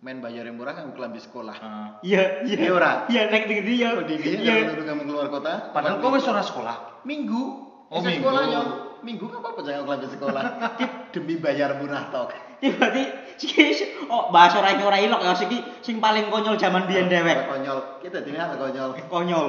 Men 0.00 0.20
bayar 0.20 0.44
yang 0.44 0.56
murah 0.60 0.76
kan 0.76 0.92
kelambi 0.92 1.16
sekolah. 1.16 1.56
Iya, 2.04 2.44
iya. 2.44 2.56
Iya, 2.60 2.70
ora? 2.76 2.92
Iya, 3.08 3.22
nek 3.32 3.48
tinggi 3.48 3.64
dia. 3.64 3.88
Oh, 3.96 4.04
di 4.04 4.20
dia 4.20 4.36
Iya. 4.36 4.76
kalau 4.76 4.84
kamu 4.84 5.02
keluar 5.08 5.28
kota. 5.32 5.72
Padahal 5.72 5.96
cuma 5.96 6.04
kok 6.04 6.16
wis 6.20 6.28
ora 6.28 6.42
sekolah. 6.44 6.76
Minggu. 7.08 7.42
Oh, 7.88 8.00
Esa 8.00 8.08
minggu. 8.12 8.20
sekolah 8.20 8.42
nyong. 8.44 8.70
Minggu 9.04 9.28
kan 9.28 9.44
apa 9.44 9.60
jangan 9.60 9.82
kelambi 9.84 10.08
sekolah. 10.08 10.42
Demi 11.14 11.34
bayar 11.36 11.76
murah 11.76 12.08
tok. 12.08 12.32
Iya, 12.64 12.80
berarti 12.80 13.02
siki 13.36 13.76
oh 14.08 14.32
bahasa 14.32 14.56
ora 14.56 14.72
ora 14.80 14.96
ilok 14.96 15.20
ya 15.20 15.36
siki 15.36 15.60
sing 15.84 16.00
paling 16.00 16.32
konyol 16.32 16.56
zaman 16.56 16.88
biyen 16.88 17.12
dewek. 17.12 17.44
Konyol. 17.44 18.00
Kita 18.00 18.24
apa 18.24 18.56
konyol? 18.56 18.90
Konyol. 19.12 19.46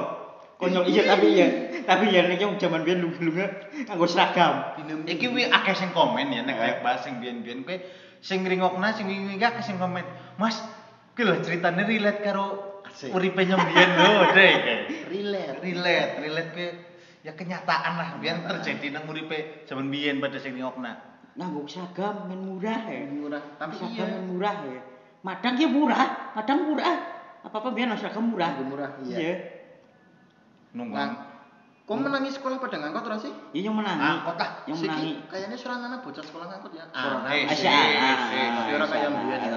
Konyol 0.60 0.84
iya 0.84 1.16
tapi 1.16 1.32
iya. 1.32 1.48
Tapi 1.88 2.12
ya 2.12 2.28
nek 2.28 2.36
yang 2.36 2.60
zaman 2.60 2.84
biyen 2.84 3.00
lunga-lunga 3.00 3.72
nganggo 3.88 4.04
seragam. 4.04 4.76
Iki 5.08 5.32
wi 5.32 5.48
akeh 5.48 5.72
sing 5.72 5.96
komen 5.96 6.28
ya 6.28 6.44
nek 6.44 6.60
kayak 6.60 6.78
bahas 6.84 7.08
sing 7.08 7.16
biyen-biyen 7.24 7.64
kowe 7.64 7.76
sing 8.20 8.44
ngrungokna 8.44 8.92
sing 8.92 9.08
wingi 9.08 9.40
akeh 9.40 9.64
sing 9.64 9.80
komen. 9.80 10.04
Mas, 10.36 10.60
ki 11.16 11.24
lho 11.24 11.40
ceritane 11.40 11.88
relate 11.88 12.20
karo 12.20 12.76
uripe 13.16 13.48
nyong 13.48 13.64
biyen 13.64 13.90
lho, 13.96 14.12
Dek. 14.36 14.56
relate. 15.08 15.56
Relate, 15.64 16.12
relate 16.20 16.95
ya 17.26 17.34
kenyataan 17.34 17.92
lah 17.98 18.08
biyen 18.22 18.46
terjadi 18.46 18.94
nang 18.94 19.10
uripe 19.10 19.66
zaman 19.66 19.90
biyen 19.90 20.22
pada 20.22 20.38
sing 20.38 20.54
ngrungokna. 20.54 20.94
Nganggo 21.34 21.66
seragam 21.66 22.30
men 22.30 22.38
murah 22.38 22.86
ya. 22.86 23.02
Murah. 23.10 23.42
Tapi 23.58 23.72
seragam 23.74 24.06
iya. 24.06 24.14
men 24.14 24.24
murah 24.30 24.56
ya. 24.62 24.80
Madang 25.26 25.54
ya 25.58 25.66
murah, 25.66 26.06
madang 26.38 26.60
murah. 26.70 26.96
Apa-apa 27.42 27.74
biyen 27.74 27.90
seragam 27.98 28.30
murah. 28.30 28.54
Nganggo 28.54 28.64
murah, 28.70 28.90
iya. 29.02 29.16
Iya. 29.18 29.34
Nunggu. 30.78 30.94
Nah, 30.94 31.08
kok 31.82 31.96
menangi 31.98 32.30
sekolah 32.30 32.56
pada 32.62 32.76
ngangkut 32.78 33.02
ora 33.10 33.16
sih? 33.18 33.32
Iya 33.50 33.62
yang 33.68 33.74
menangi. 33.74 34.06
Angkot 34.06 34.36
lah. 34.38 34.50
Yang 34.70 34.78
menangi. 34.86 35.12
Kayaknya 35.26 35.56
surah 35.58 35.76
anak 35.82 36.00
bocah 36.06 36.22
sekolah 36.22 36.46
ngangkut 36.46 36.72
ya. 36.78 36.84
Surah- 36.94 37.20
Anak. 37.26 37.32
eh, 37.34 37.42
Asya, 37.50 37.58
sih, 37.58 37.66
ah, 37.66 38.16
sih, 38.30 38.38
ah, 38.38 38.62
sih, 38.62 38.72
orang 38.76 38.90
asya, 38.94 39.08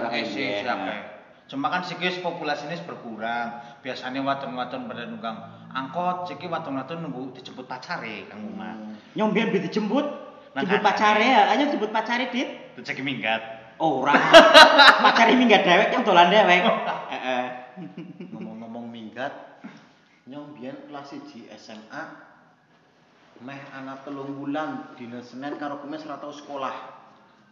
kayak 0.09 0.73
ah, 0.73 1.18
Cuma 1.49 1.73
kan 1.73 1.81
sikis 1.81 2.21
populasinya 2.21 2.77
berkurang. 2.85 3.57
Biasanya 3.81 4.21
wadon-wadon 4.21 4.85
pada 4.85 5.09
nunggang 5.09 5.37
angkot, 5.73 6.29
siki 6.29 6.45
wadon-wadon 6.45 7.09
nunggu 7.09 7.33
dijemput 7.33 7.65
pacare 7.65 8.29
kang 8.29 8.53
omah. 8.53 8.77
Nyong 9.17 9.33
biyen 9.33 9.49
bi 9.49 9.59
dijemput, 9.65 10.05
Nang 10.53 10.65
jemput 10.65 10.81
kanan. 10.81 10.89
pacare 10.93 11.25
ya, 11.25 11.41
ayo 11.49 11.63
jemput 11.73 11.89
pacare 11.89 12.29
dit. 12.29 12.49
Terus 12.77 12.85
cek 12.85 13.01
minggat. 13.01 13.41
Ora. 13.81 14.13
pacare 15.09 15.33
minggat 15.33 15.65
dewek 15.65 15.89
yang 15.89 16.05
dolan 16.05 16.29
dewek. 16.29 16.61
Heeh. 17.09 17.43
Ngomong-ngomong 18.29 18.85
minggat, 18.85 19.33
nyong 20.29 20.53
biyen 20.53 20.77
kelas 20.85 21.17
1 21.17 21.49
SMA 21.57 22.03
meh 23.39 23.61
anak 23.71 24.03
telung 24.03 24.35
bulan 24.35 24.91
dina 24.99 25.23
Senin 25.23 25.55
karo 25.55 25.79
Kamis 25.79 26.03
ora 26.03 26.19
tau 26.19 26.35
sekolah. 26.35 26.75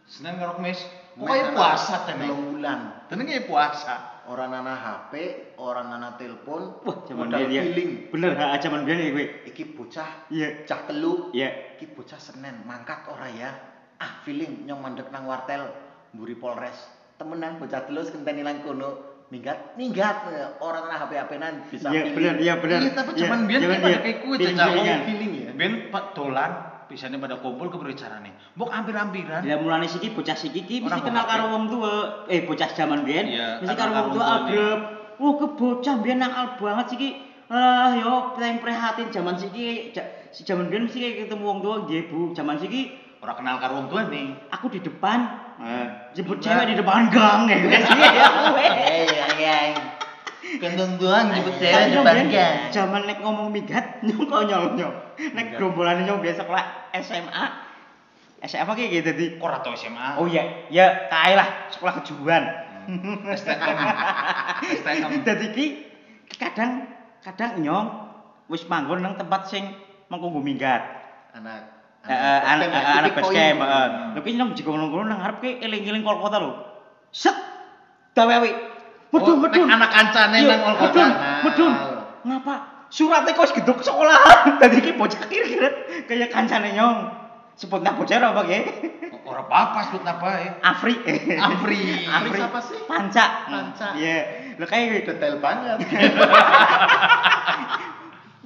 Senin 0.03 0.35
karo 0.35 0.59
Kamis. 0.59 0.83
Pokoknya 1.15 1.49
anak 1.49 1.55
puasa 1.55 1.95
tenan. 2.03 2.27
Telung 2.27 2.43
bulan. 2.59 2.79
Kayak 3.09 3.45
puasa. 3.45 3.95
Orang 4.27 4.51
nana 4.51 4.75
HP, 4.75 5.13
orang 5.55 5.87
nana 5.87 6.19
telepon, 6.19 6.83
Wah, 6.83 6.99
zaman 7.07 7.31
biyen 7.31 7.47
ya. 7.47 7.63
feeling. 7.63 8.11
Bener, 8.11 8.35
ha 8.35 8.59
zaman 8.59 8.83
biyen 8.83 8.99
ya 8.99 9.09
kowe. 9.09 9.25
Iki 9.47 9.63
bocah, 9.71 10.09
Iya. 10.27 10.67
cah 10.67 10.83
telu, 10.83 11.31
Iya. 11.31 11.71
iki 11.73 11.87
bocah 11.87 12.19
Senin 12.19 12.59
mangkat 12.61 13.07
ora 13.07 13.31
ya? 13.31 13.55
Ah, 13.95 14.19
feeling 14.21 14.67
nyong 14.67 14.83
mandek 14.83 15.07
nang 15.09 15.23
wartel 15.23 15.71
mburi 16.11 16.35
Polres. 16.35 16.75
Temenan 17.15 17.55
bocah 17.55 17.87
telu 17.87 18.03
sekenteni 18.03 18.43
nang 18.43 18.59
kono. 18.59 18.99
Minggat, 19.27 19.75
minggat 19.75 20.27
orang 20.59 20.87
nana 20.87 21.03
HP-HP-nan 21.03 21.53
bisa 21.65 21.87
Iya, 21.87 22.03
feeling. 22.03 22.15
bener, 22.15 22.35
iya 22.37 22.53
bener. 22.59 22.79
Iya, 22.79 22.91
tapi 22.93 23.09
Iya, 23.13 23.21
zaman 23.23 23.39
biyen 23.43 23.59
zaman 23.61 23.67
kan 23.69 23.79
pada 23.79 23.87
biyen. 23.89 24.03
kayak 24.03 24.17
kue 24.19 24.35
jajak 24.37 24.67
feelingan. 24.69 24.99
feeling 25.03 25.31
ya. 25.33 25.49
Ben 25.53 25.71
pak 25.87 26.05
dolan, 26.13 26.51
biasanya 26.88 27.17
pada 27.20 27.36
kumpul 27.38 27.67
ke 27.67 27.77
carane. 27.94 28.32
Mbok 28.58 28.70
hampir-hampiran. 28.72 29.41
Ya 29.44 29.56
mulane 29.60 29.86
siki 29.86 30.12
bocah 30.12 30.34
siki 30.34 30.63
ki 30.63 30.75
mesti 30.82 31.00
Orang 31.00 31.06
kenal 31.06 31.24
kok 31.24 31.29
karo 31.29 31.44
wong 31.53 31.63
tua. 31.67 31.96
Eh 32.27 32.44
bocah 32.44 32.70
zaman 32.72 33.03
biyen 33.03 33.27
Iya, 33.27 33.48
mesti 33.62 33.75
kenal 33.75 33.77
karo 33.77 33.91
wong 33.94 34.10
tuane. 34.17 34.34
agrep. 34.34 34.79
Wah, 35.17 35.34
ke 35.38 35.48
bocah 35.56 35.96
biyen 36.01 36.20
nakal 36.20 36.46
banget 36.58 36.88
siki. 36.91 37.10
Ah, 37.48 37.96
yo 37.96 38.36
paling 38.36 38.60
prihatin 38.60 39.08
zaman 39.08 39.36
siki 39.36 39.96
si 40.32 40.41
zaman 40.44 40.67
biyen 40.67 40.88
mesti 40.88 41.00
ketemu 41.22 41.44
wong 41.44 41.60
tua 41.62 41.75
nggih 41.84 42.10
Bu. 42.10 42.34
Zaman 42.34 42.58
siki 42.58 43.06
Ora 43.17 43.34
kenal 43.34 43.58
karo 43.58 43.82
wong 43.82 43.88
tua 43.89 44.06
nih. 44.12 44.29
aku 44.51 44.70
di 44.70 44.77
depan, 44.77 45.25
Eh, 45.58 45.86
jemput 46.13 46.38
cewek 46.38 46.70
di 46.70 46.77
depan 46.77 47.10
gang 47.10 47.48
ya 47.50 47.58
kan. 47.58 47.82
Iya, 48.53 49.25
iya. 49.41 49.58
Kendung 50.62 50.66
doang 50.77 51.27
cewek 51.34 51.84
nyong 51.89 52.05
depan 52.05 52.27
gang. 52.29 52.55
Zaman 52.69 53.01
nek 53.10 53.17
ngomong 53.25 53.50
migat 53.50 53.98
nyong 54.05 54.29
konyol 54.29 54.77
nyong. 54.77 54.96
Nek 55.34 55.46
gerombolan 55.57 56.05
nyong 56.05 56.22
biasa 56.22 56.46
sekolah 56.46 56.93
SMA. 57.01 57.46
SMA 58.46 58.72
kayak 58.77 58.91
gitu 59.01 59.12
di. 59.17 59.25
Ora 59.41 59.60
tau 59.65 59.74
SMA? 59.74 60.22
Oh 60.22 60.29
iya, 60.29 60.69
ya 60.69 61.10
kae 61.10 61.34
lah 61.34 61.74
sekolah 61.74 62.03
kejuruan. 62.03 62.43
STM. 63.34 63.77
STM. 64.62 65.12
Dadi 65.27 65.48
ki 65.51 65.65
kadang 66.38 66.86
kadang 67.25 67.60
nyong 67.65 67.88
wis 68.48 68.63
manggon 68.69 69.01
nang 69.01 69.17
tempat 69.17 69.50
sing 69.50 69.65
mengko 70.07 70.29
nggo 70.29 70.41
minggat. 70.46 70.81
Anak 71.34 71.77
Eh, 72.07 72.15
eh, 72.15 72.39
anak 72.39 72.72
basecamp 72.72 72.88
ya, 72.88 72.93
anak 72.96 73.03
titik 73.03 73.15
base 73.19 73.25
poin. 73.27 73.36
camp, 73.36 73.60
heeh. 73.60 73.88
Lho 74.15 74.19
ki 74.24 74.31
nyong 74.39 74.51
jika 74.55 74.69
ngono-ngono 74.72 75.05
nang 75.12 75.19
ngarep 75.19 75.38
ki 75.43 75.51
eling-eling 75.60 76.03
kol 76.07 76.24
kota 76.24 76.39
lho. 76.39 76.51
Set. 77.12 77.36
Dawewi. 78.15 78.51
Medun, 79.07 79.39
Oh, 79.39 79.39
medun. 79.39 79.67
anak 79.71 79.87
kancane 79.87 80.43
Iya, 80.43 80.55
nang 80.59 80.75
medun, 80.83 81.09
medun. 81.47 81.73
Ngapa? 82.27 82.55
Suratnya 82.91 83.35
kok 83.35 83.51
geduk 83.55 83.79
sekolah. 83.83 84.19
Tadi 84.59 84.77
ki 84.85 84.95
bocah 84.95 85.27
kira-kira 85.27 85.69
kayak 86.07 86.31
kancane 86.31 86.75
nyong. 86.75 86.97
Sebut 87.57 87.81
nak 87.81 87.97
bocah 87.97 88.19
apa 88.21 88.41
ya? 88.47 88.59
Ora 89.27 89.43
apa-apa 89.43 89.79
sebut 89.91 90.03
apa 90.07 90.27
ya. 90.39 90.51
Afri. 90.63 90.95
Afri. 91.35 91.79
Afri 92.15 92.29
siapa 92.31 92.59
sih? 92.63 92.79
Panca. 92.87 93.25
Panca. 93.49 93.87
Iya. 93.95 94.19
Lah 94.59 94.67
kayak 94.67 95.03
Detail 95.07 95.35
banget. 95.43 95.77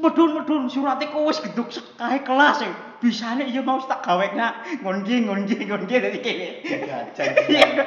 medun-medun 0.01 0.65
suratnya 0.65 1.13
kok 1.13 1.21
wis 1.29 1.39
geduk 1.45 1.69
sekae 1.69 2.25
kelas 2.25 2.65
ya. 2.65 2.73
Bisane 3.01 3.49
iya 3.49 3.61
mau 3.65 3.81
tak 3.81 4.01
gawe 4.05 4.33
nak 4.37 4.65
ngon 4.81 5.01
ki 5.01 5.25
ngon 5.25 5.45
ki 5.45 5.65
ngon 5.65 5.85
ki 5.85 5.95
dadi 6.01 6.19
kene. 6.21 6.49
Gajah. 6.65 7.25
Iya. 7.49 7.85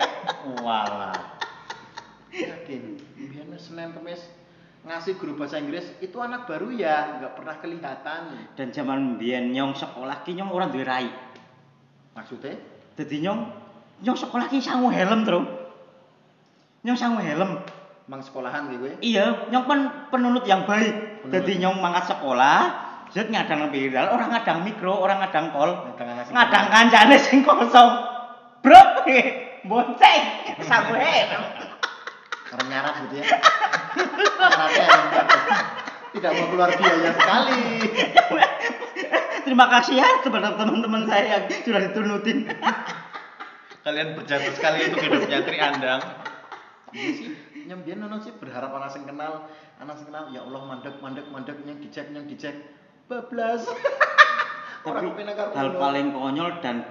Walah. 0.62 1.34
Yakin. 2.35 2.83
Biar 3.31 3.47
Senin 3.62 3.95
Kemis 3.95 4.23
ngasih 4.85 5.17
guru 5.17 5.38
bahasa 5.41 5.57
Inggris 5.57 5.87
itu 6.05 6.12
anak 6.21 6.45
baru 6.45 6.69
ya, 6.69 7.17
nggak 7.23 7.33
pernah 7.41 7.57
kelihatan. 7.62 8.21
Dan 8.59 8.69
zaman 8.75 9.17
mbiyen 9.17 9.55
nyong 9.55 9.73
sekolah 9.73 10.26
ki 10.26 10.37
nyong 10.37 10.50
ora 10.53 10.69
duwe 10.69 10.85
rai. 10.85 11.09
Maksudnya? 12.12 12.59
Dadi 12.99 13.17
nyong 13.25 13.41
nyong 14.05 14.19
sekolah 14.19 14.47
ki 14.53 14.61
sangu 14.61 14.93
helm, 14.93 15.25
Tru. 15.25 15.41
Nyong 16.85 16.99
sangu 16.99 17.23
helm. 17.25 17.64
Mang 18.05 18.21
sekolahan 18.21 18.69
gitu 18.69 18.85
ya? 18.85 18.97
Iya, 19.00 19.26
nyong 19.49 19.64
kan 19.64 19.81
penunut 20.12 20.45
yang 20.45 20.69
baik. 20.69 21.25
Penunut. 21.25 21.33
Jadi 21.33 21.53
nyong 21.64 21.81
mangkat 21.81 22.12
sekolah, 22.12 22.59
zet 23.17 23.33
ngadang 23.33 23.73
viral, 23.73 24.12
orang 24.12 24.29
ngadang 24.37 24.61
mikro, 24.61 24.93
orang 24.93 25.25
ngadang 25.25 25.49
kol, 25.57 25.73
Ngadang 25.97 26.29
ngadang 26.29 26.67
kancane 26.69 27.17
sing 27.17 27.41
kosong. 27.41 27.91
Bro, 28.61 28.81
bonceng, 29.69 30.23
sabu 30.61 30.93
Karena 32.55 32.67
nyarat 32.71 32.95
gitu 33.03 33.15
ya. 33.19 33.27
Nyaratnya 34.39 34.87
tidak 36.15 36.31
mau 36.39 36.47
keluar 36.55 36.71
biaya 36.79 37.11
sekali. 37.19 37.63
Terima 39.43 39.67
kasih 39.67 39.95
ya 39.99 40.09
kepada 40.23 40.55
teman-teman 40.55 41.03
saya 41.11 41.43
yang 41.43 41.45
sudah 41.51 41.81
ditunutin. 41.91 42.47
Kalian 43.83 44.15
berjasa 44.15 44.55
sekali 44.55 44.87
untuk 44.87 45.03
hidupnya 45.03 45.43
Tri 45.43 45.59
Andang. 45.59 46.03
Sih, 46.95 47.35
nyambian 47.67 47.99
nono 48.07 48.23
sih 48.23 48.31
berharap 48.39 48.71
anak 48.71 48.95
sing 48.95 49.03
kenal, 49.03 49.51
anak 49.83 49.99
sing 49.99 50.07
kenal, 50.07 50.31
ya 50.31 50.47
Allah 50.47 50.63
mandek 50.63 50.95
mandek 51.03 51.27
mandek 51.35 51.59
yang 51.67 51.83
dicek 51.83 52.07
yang 52.15 52.25
dicek 52.31 52.55
bablas. 53.11 53.67
Tapi 54.87 55.11
hal 55.27 55.69
paling 55.75 56.15
konyol 56.15 56.63
dan 56.63 56.87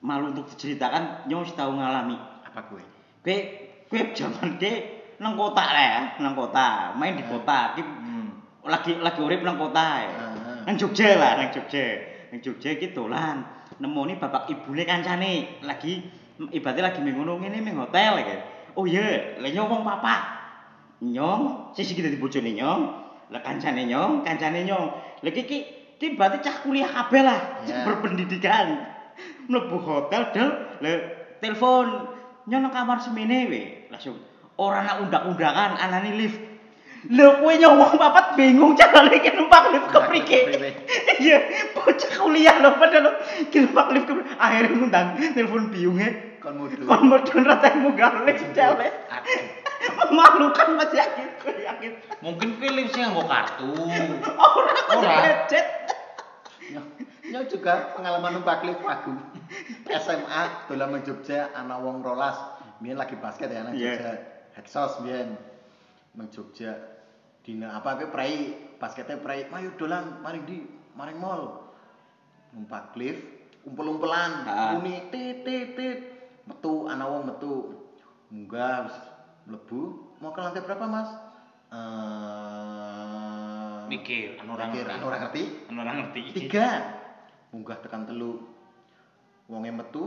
malu 0.00 0.32
untuk 0.32 0.48
diceritakan, 0.56 1.28
nyong 1.28 1.44
wis 1.44 1.52
tahu 1.52 1.76
ngalami. 1.76 2.16
apa 2.48 2.64
gue? 2.72 2.82
Kue, 3.20 3.67
kue 3.88 4.12
zaman 4.12 4.60
ke 4.60 4.72
nang 5.18 5.34
kota 5.34 5.64
lah 5.64 5.82
ya, 5.82 6.00
nang 6.22 6.38
kota, 6.38 6.94
main 6.94 7.18
di 7.18 7.24
kota. 7.26 7.74
Ki 7.74 7.82
Hmm. 7.82 8.28
lagi 8.62 8.94
lagi 9.02 9.18
urip 9.18 9.42
nang 9.42 9.58
kota 9.58 9.86
ya. 10.04 10.10
Nang 10.68 10.76
Jogja 10.78 11.16
lah, 11.18 11.40
nang 11.42 11.50
Jogja. 11.50 11.84
Nang 12.30 12.38
Jogja 12.44 12.76
iki 12.76 12.92
dolan. 12.94 13.42
Nemoni 13.80 14.14
bapak 14.20 14.46
ibune 14.50 14.84
kancane 14.84 15.62
lagi 15.64 16.02
ibaratnya 16.52 16.92
lagi 16.92 17.00
mengono 17.02 17.40
ngene 17.40 17.58
ming 17.64 17.76
hotel 17.80 18.20
ya. 18.22 18.36
Oh 18.78 18.86
iya, 18.86 19.38
lah 19.42 19.50
nyong 19.50 19.68
wong 19.70 19.82
papa. 19.82 20.16
Nyong, 21.02 21.74
sisi 21.74 21.94
kita 21.94 22.10
di 22.10 22.18
bojone 22.18 22.54
nyong. 22.54 22.82
Lah 23.30 23.40
kancane 23.42 23.86
nyong, 23.86 24.22
kancane 24.22 24.66
nyong. 24.66 24.86
Lah 25.22 25.30
iki 25.30 25.42
ki 25.46 25.58
ki 25.98 26.06
berarti 26.14 26.42
cah 26.46 26.62
kuliah 26.62 26.86
kabeh 26.86 27.22
lah, 27.26 27.40
Ya. 27.66 27.82
berpendidikan. 27.82 28.86
Mlebu 29.50 29.78
hotel 29.82 30.30
del 30.30 30.48
le 30.78 30.92
telepon 31.42 32.06
nyong 32.46 32.62
nang 32.66 32.74
kamar 32.74 32.98
semene 33.02 33.38
we. 33.50 33.62
Langsung 33.88 34.16
ora 34.58 34.84
nak 34.84 35.06
undak-undakan 35.06 35.80
anane 35.80 36.12
lift. 36.18 36.40
Lho 37.08 37.38
kowe 37.38 37.52
nyomong 37.54 37.94
papat 37.94 38.34
bingung 38.34 38.74
carane 38.74 39.22
ki 39.22 39.30
numpak 39.38 39.70
lift 39.70 39.88
keprike. 39.94 40.40
Iya, 41.18 41.38
bocah 41.74 42.10
kuliah 42.14 42.58
lho 42.58 42.74
padahal 42.74 43.14
ki 43.54 43.58
numpak 43.64 43.86
lift 43.94 44.06
keprike. 44.10 44.34
Akhirnya 44.34 44.74
ngundang 44.74 45.06
telepon 45.32 45.70
biunge. 45.70 46.08
Kon 46.42 46.58
mudu. 46.58 46.82
Kon 46.84 47.06
modun 47.06 47.46
rata 47.46 47.70
munggah 47.78 48.26
lift 48.26 48.50
cewek. 48.50 48.92
Memalukan 50.10 50.74
mas 50.74 50.90
yakin, 50.90 51.26
gue 51.38 51.54
yakin. 51.62 51.92
Mungkin 52.18 52.58
pilih 52.58 52.90
sih 52.90 52.98
nganggo 52.98 53.30
kartu. 53.30 53.70
Ora 54.34 54.72
kok 54.74 54.98
Ora. 54.98 55.16
gadget. 55.22 55.66
Nyok 57.28 57.44
juga 57.46 57.94
pengalaman 57.94 58.42
numpak 58.42 58.66
lift 58.66 58.82
aku. 58.82 59.14
SMA 59.86 60.42
dolan 60.66 60.98
Jogja 61.06 61.54
ana 61.54 61.78
wong 61.78 62.02
rolas. 62.02 62.57
Biyen 62.78 62.96
lagi 62.96 63.14
basket 63.16 63.48
ya 63.48 63.62
nang 63.62 63.74
Iya. 63.74 63.94
Jogja. 63.94 64.12
Heksos 64.54 64.92
biyen. 65.02 65.34
Nang 66.14 66.28
Jogja. 66.30 66.72
Dina 67.42 67.74
apa 67.74 67.96
ke 67.96 68.06
prei 68.06 68.34
basketnya 68.76 69.18
prei. 69.18 69.46
Ayo 69.48 69.74
dolan 69.74 70.20
mari 70.20 70.40
di 70.44 70.62
mari 70.92 71.14
mall. 71.14 71.64
Numpak 72.52 72.94
lift 72.94 73.20
umpel-umpelan. 73.64 74.32
Ha. 74.44 74.76
Muni 74.76 75.10
tit 75.10 75.42
tit 75.42 75.74
tit. 75.74 75.98
Metu 76.44 76.86
ana 76.86 77.04
wong 77.04 77.26
metu. 77.26 77.74
Munggah 78.28 78.86
wis 78.86 78.96
mlebu. 79.44 79.80
Mau 80.18 80.30
ke 80.30 80.40
lantai 80.40 80.60
berapa, 80.60 80.84
Mas? 80.84 81.08
Eh 82.48 83.82
Mikir, 83.88 84.36
anu 84.36 84.52
ora 84.52 84.68
Mikir, 84.68 84.84
ngerti. 84.84 84.96
anu 85.00 85.04
ora 85.08 85.16
ngerti. 85.18 85.42
Anu 85.72 85.80
ngerti. 85.80 86.22
tiga 86.36 86.66
munggah 87.48 87.80
tekan 87.80 88.04
telu 88.04 88.44
wonge 89.48 89.72
metu 89.72 90.04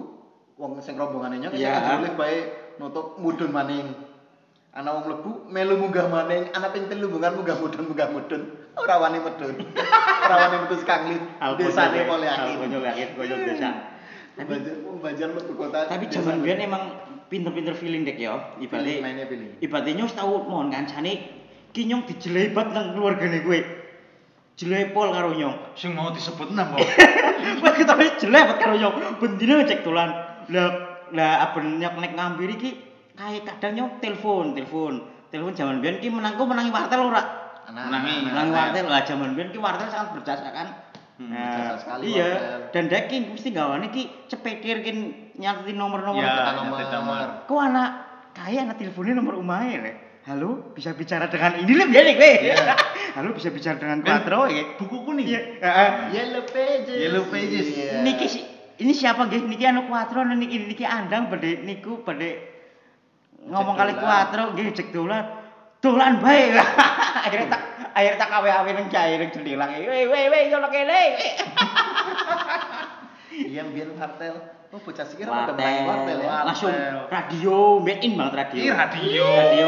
wong 0.53 0.77
sing 0.77 0.93
rombongane 0.93 1.41
nyok 1.41 1.57
Iya. 1.57 1.97
sing 1.97 2.13
bae 2.13 2.38
nutup 2.81 3.21
mudun 3.21 3.53
maning 3.53 3.93
ana 4.73 4.89
wong 4.89 5.05
mlebu 5.05 5.31
melu 5.53 5.77
munggah 5.77 6.09
maning 6.09 6.49
ana 6.49 6.73
ping 6.73 6.89
telu 6.89 7.13
munggah 7.13 7.29
munggah 7.37 7.61
mudun 7.61 7.83
munggah 7.85 8.09
mudun 8.09 8.41
ora 8.73 8.97
wani 8.97 9.21
medun 9.21 9.53
ora 10.25 10.35
wani 10.49 10.55
metu 10.65 10.75
sekang 10.81 11.13
lift 11.13 11.25
desane 11.61 12.09
pole 12.09 12.25
akhir 12.25 12.57
Konyol 12.57 12.81
yakin, 12.81 13.07
konyol 13.13 13.39
desa. 13.45 13.69
Tapi 14.31 14.47
Banjar 14.47 14.75
Banjar 14.97 15.27
mlebu 15.29 15.53
kota 15.53 15.79
tapi 15.85 16.09
zaman 16.09 16.41
biyen 16.41 16.65
emang 16.65 16.83
pinter-pinter 17.29 17.77
feeling 17.77 18.01
dek 18.01 18.17
yo. 18.17 18.41
pilih 18.57 18.65
Ibaratnya 18.65 19.03
mainnya 19.05 19.25
pilih 19.29 19.47
ibaratnya 19.61 19.93
nyong 20.01 20.11
tau 20.17 20.33
mohon 20.49 20.73
kancane 20.73 21.13
ki 21.75 21.85
nyong 21.85 22.09
dijelebat 22.09 22.73
nang 22.73 22.97
keluargane 22.97 23.45
gue. 23.45 23.59
Jelepol 24.59 25.15
karo 25.15 25.31
nyong. 25.31 25.73
Sing 25.79 25.95
mau 25.95 26.11
disebut 26.11 26.51
napa? 26.51 26.75
Wes 27.63 27.73
ketemu 27.79 28.03
jelebat 28.19 28.57
karo 28.59 28.75
nyong. 28.75 29.17
Bendina 29.17 29.63
cek 29.63 29.87
dolan. 29.87 30.11
Lah 30.51 30.90
lah 31.13 31.50
aben 31.50 31.78
nyok 31.78 31.95
nek 32.00 32.12
ngambir 32.15 32.50
iki 32.56 32.71
kae 33.13 33.43
kadang 33.43 33.74
nyong 33.76 33.91
telepon, 34.00 34.56
telepon. 34.56 34.93
Telepon 35.32 35.54
zaman 35.54 35.80
biyen 35.80 36.00
ki 36.00 36.12
menangku 36.12 36.43
menangi 36.43 36.71
wartel 36.71 37.08
ora? 37.08 37.24
Menangi, 37.71 38.28
Menangi 38.28 38.52
wartel 38.52 38.86
lah 38.88 39.02
zaman 39.04 39.32
biyen 39.32 39.52
ki 39.52 39.60
wartel 39.60 39.88
sangat 39.88 40.15
berjasa 40.15 40.50
kan. 40.52 40.67
Hmm, 41.21 41.30
Nah, 41.32 41.78
sekali 41.78 42.17
iya, 42.17 42.28
wartel. 42.28 42.60
dan 42.74 42.84
dek 42.89 43.04
ki 43.08 43.17
mesti 43.32 43.50
gawane 43.52 43.88
ki 43.93 44.28
cepetir 44.28 44.82
kin 44.82 44.97
nyatetin 45.38 45.78
nomor-nomor. 45.78 46.19
Ya, 46.19 46.58
nomor. 46.58 46.82
nomor. 46.82 47.45
Kok 47.45 47.60
anak 47.62 47.89
kaya 48.34 48.65
anak 48.65 48.76
teleponnya 48.76 49.13
nomor 49.15 49.38
umahe 49.38 49.76
le. 49.78 49.93
Halo, 50.21 50.74
bisa 50.78 50.93
bicara 50.93 51.26
dengan 51.30 51.58
ini 51.58 51.74
biyen 51.74 52.13
kowe. 52.13 52.30
Iya. 52.41 52.76
Halo, 53.17 53.34
bisa 53.34 53.50
bicara 53.50 53.78
dengan 53.78 54.02
Quattro 54.02 54.45
ya. 54.50 54.78
Buku 54.78 55.02
kuning. 55.02 55.26
Iya, 55.26 55.41
heeh. 55.62 55.89
Yellow 56.13 56.43
Pages 56.45 56.97
Yellow 56.97 57.26
Pages. 57.28 57.67
Iya. 57.71 58.02
Niki 58.02 58.28
si 58.28 58.39
ini 58.81 58.91
siapa 58.97 59.29
nggih? 59.29 59.45
Niki 59.45 59.63
anu 59.69 59.85
Quattro 59.85 60.25
niki 60.25 60.57
niki 60.65 60.81
andang 60.81 61.29
badhe 61.29 61.61
niku 61.61 62.01
badhe 62.01 62.41
ngomong 63.45 63.77
kali. 63.77 63.93
Quattro 63.95 64.57
nggih 64.57 64.73
cek 64.73 64.89
dolan. 64.89 65.25
Dolan 65.81 66.17
bae. 66.21 66.57
akhirnya 67.25 67.47
tak 67.53 67.61
akhirnya 67.93 68.17
tak 68.17 68.29
awe-awe 68.33 68.69
nang 68.73 68.87
cair 68.89 69.17
nang 69.21 69.29
jendelang. 69.29 69.69
Wei 69.77 70.05
wei 70.09 70.25
wei 70.29 70.49
yo 70.49 70.57
kene. 70.73 71.01
iya 73.31 73.63
biyen 73.63 73.95
wartel 73.95 74.35
oh 74.71 74.79
bocah 74.83 75.07
sikir 75.07 75.27
pada 75.27 75.55
main 75.55 75.87
wartel 75.87 76.19
Wartel. 76.19 76.27
ya 76.27 76.43
Langsung 76.47 76.71
radio, 77.07 77.79
made 77.79 78.01
in 78.03 78.19
banget 78.19 78.33
radio. 78.47 78.59
Ih, 78.59 78.71
radio. 78.75 79.25
Radio. 79.25 79.67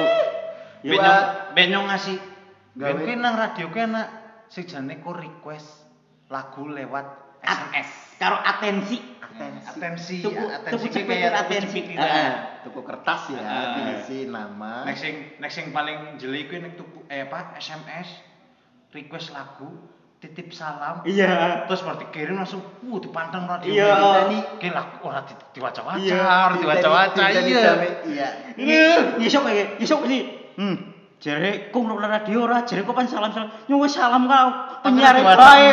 Benyong, 0.83 0.99
Buat- 0.99 1.55
benyong 1.55 1.85
ngasih. 1.87 2.17
Gawe. 2.73 3.13
Nang 3.15 3.35
radio 3.39 3.65
kuwi 3.71 3.81
ana 3.87 4.03
sejane 4.51 4.99
ku 4.99 5.13
request 5.15 5.85
lagu 6.27 6.67
lewat 6.67 7.05
SMS. 7.43 8.12
Karo 8.23 8.37
atensi. 8.39 8.97
atensi 9.19 9.65
Atensi, 9.65 10.17
Tuku- 10.21 10.45
atensi 10.47 10.87
tuku 10.87 11.03
kayak 11.03 11.33
atensi. 11.35 11.79
Heeh. 11.91 12.31
tuku 12.63 12.79
kertas 12.81 13.21
ya 13.29 13.41
Ah. 13.41 13.75
diisi 13.75 14.29
nama 14.29 14.85
Nek 14.85 14.93
sing 14.93 15.13
nek 15.37 15.49
sing 15.49 15.65
paling 15.69 16.15
jeli 16.15 16.45
kuwi 16.45 16.61
nek 16.61 16.73
tuku 16.75 17.03
eh 17.07 17.25
apa 17.25 17.57
SMS 17.57 18.23
request 18.89 19.33
lagu 19.33 19.89
titip 20.19 20.53
salam 20.53 21.01
Iya. 21.03 21.65
terus 21.65 21.81
berarti 21.81 22.07
kirim 22.07 22.37
langsung 22.37 22.61
uh 22.61 22.97
dipanteng 22.97 23.43
radio 23.43 23.73
Iya. 23.73 24.29
ini 24.29 24.37
ki 24.55 24.69
lagu 24.69 25.01
ora 25.01 25.25
di- 25.25 25.35
diwaca-waca 25.51 25.97
Iya. 25.99 26.53
diwaca-waca 26.53 27.23
iya 27.33 27.73
iya 28.05 28.29
Ini 28.53 28.77
nyesok 29.17 29.43
kayak 29.43 29.67
nyesok 29.77 30.05
sih. 30.05 30.21
Hmm. 30.53 30.92
Jare 31.23 31.71
kok 31.71 31.79
nang 31.87 31.95
radio 31.95 32.43
ora, 32.43 32.67
jare 32.67 32.83
kok 32.83 32.91
pan 32.91 33.07
salam-salam. 33.07 33.47
Nyuwun 33.71 33.87
salam 33.87 34.27
kau 34.27 34.47
penyiar 34.83 35.15
bae. 35.23 35.71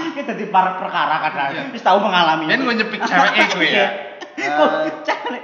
Iki 0.00 0.20
dadi 0.32 0.48
par 0.48 0.80
perkara 0.80 1.28
kadang. 1.28 1.68
Wis 1.76 1.84
tau 1.84 2.00
mengalami. 2.00 2.48
Ben 2.48 2.64
gue 2.64 2.72
nyepik 2.72 3.04
cewek 3.04 3.52
kuwi 3.52 3.68
ya. 3.68 3.86
Kok 4.40 5.04
cewek 5.04 5.42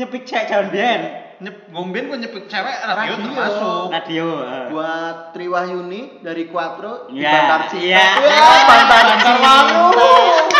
nyepik 0.00 0.24
cewek 0.24 0.48
jaman 0.48 0.72
biyen. 0.72 1.00
Nyep 1.44 1.68
ngomben 1.70 2.08
ku 2.08 2.16
nyepik 2.16 2.48
cewek 2.48 2.72
radio 2.88 3.20
Radio. 3.20 3.24
termasuk. 3.28 3.84
Radio. 3.92 4.26
eh. 4.40 4.64
Buat 4.72 5.16
Triwahyuni 5.36 6.24
dari 6.24 6.48
Quattro 6.48 7.12
di 7.12 7.20
Iya, 7.20 7.28
Bantar 7.30 7.60
Cinta. 7.68 7.84
iya. 7.84 8.06
Wah, 8.16 8.60
Bantar 8.64 9.04
Bantar. 9.12 10.56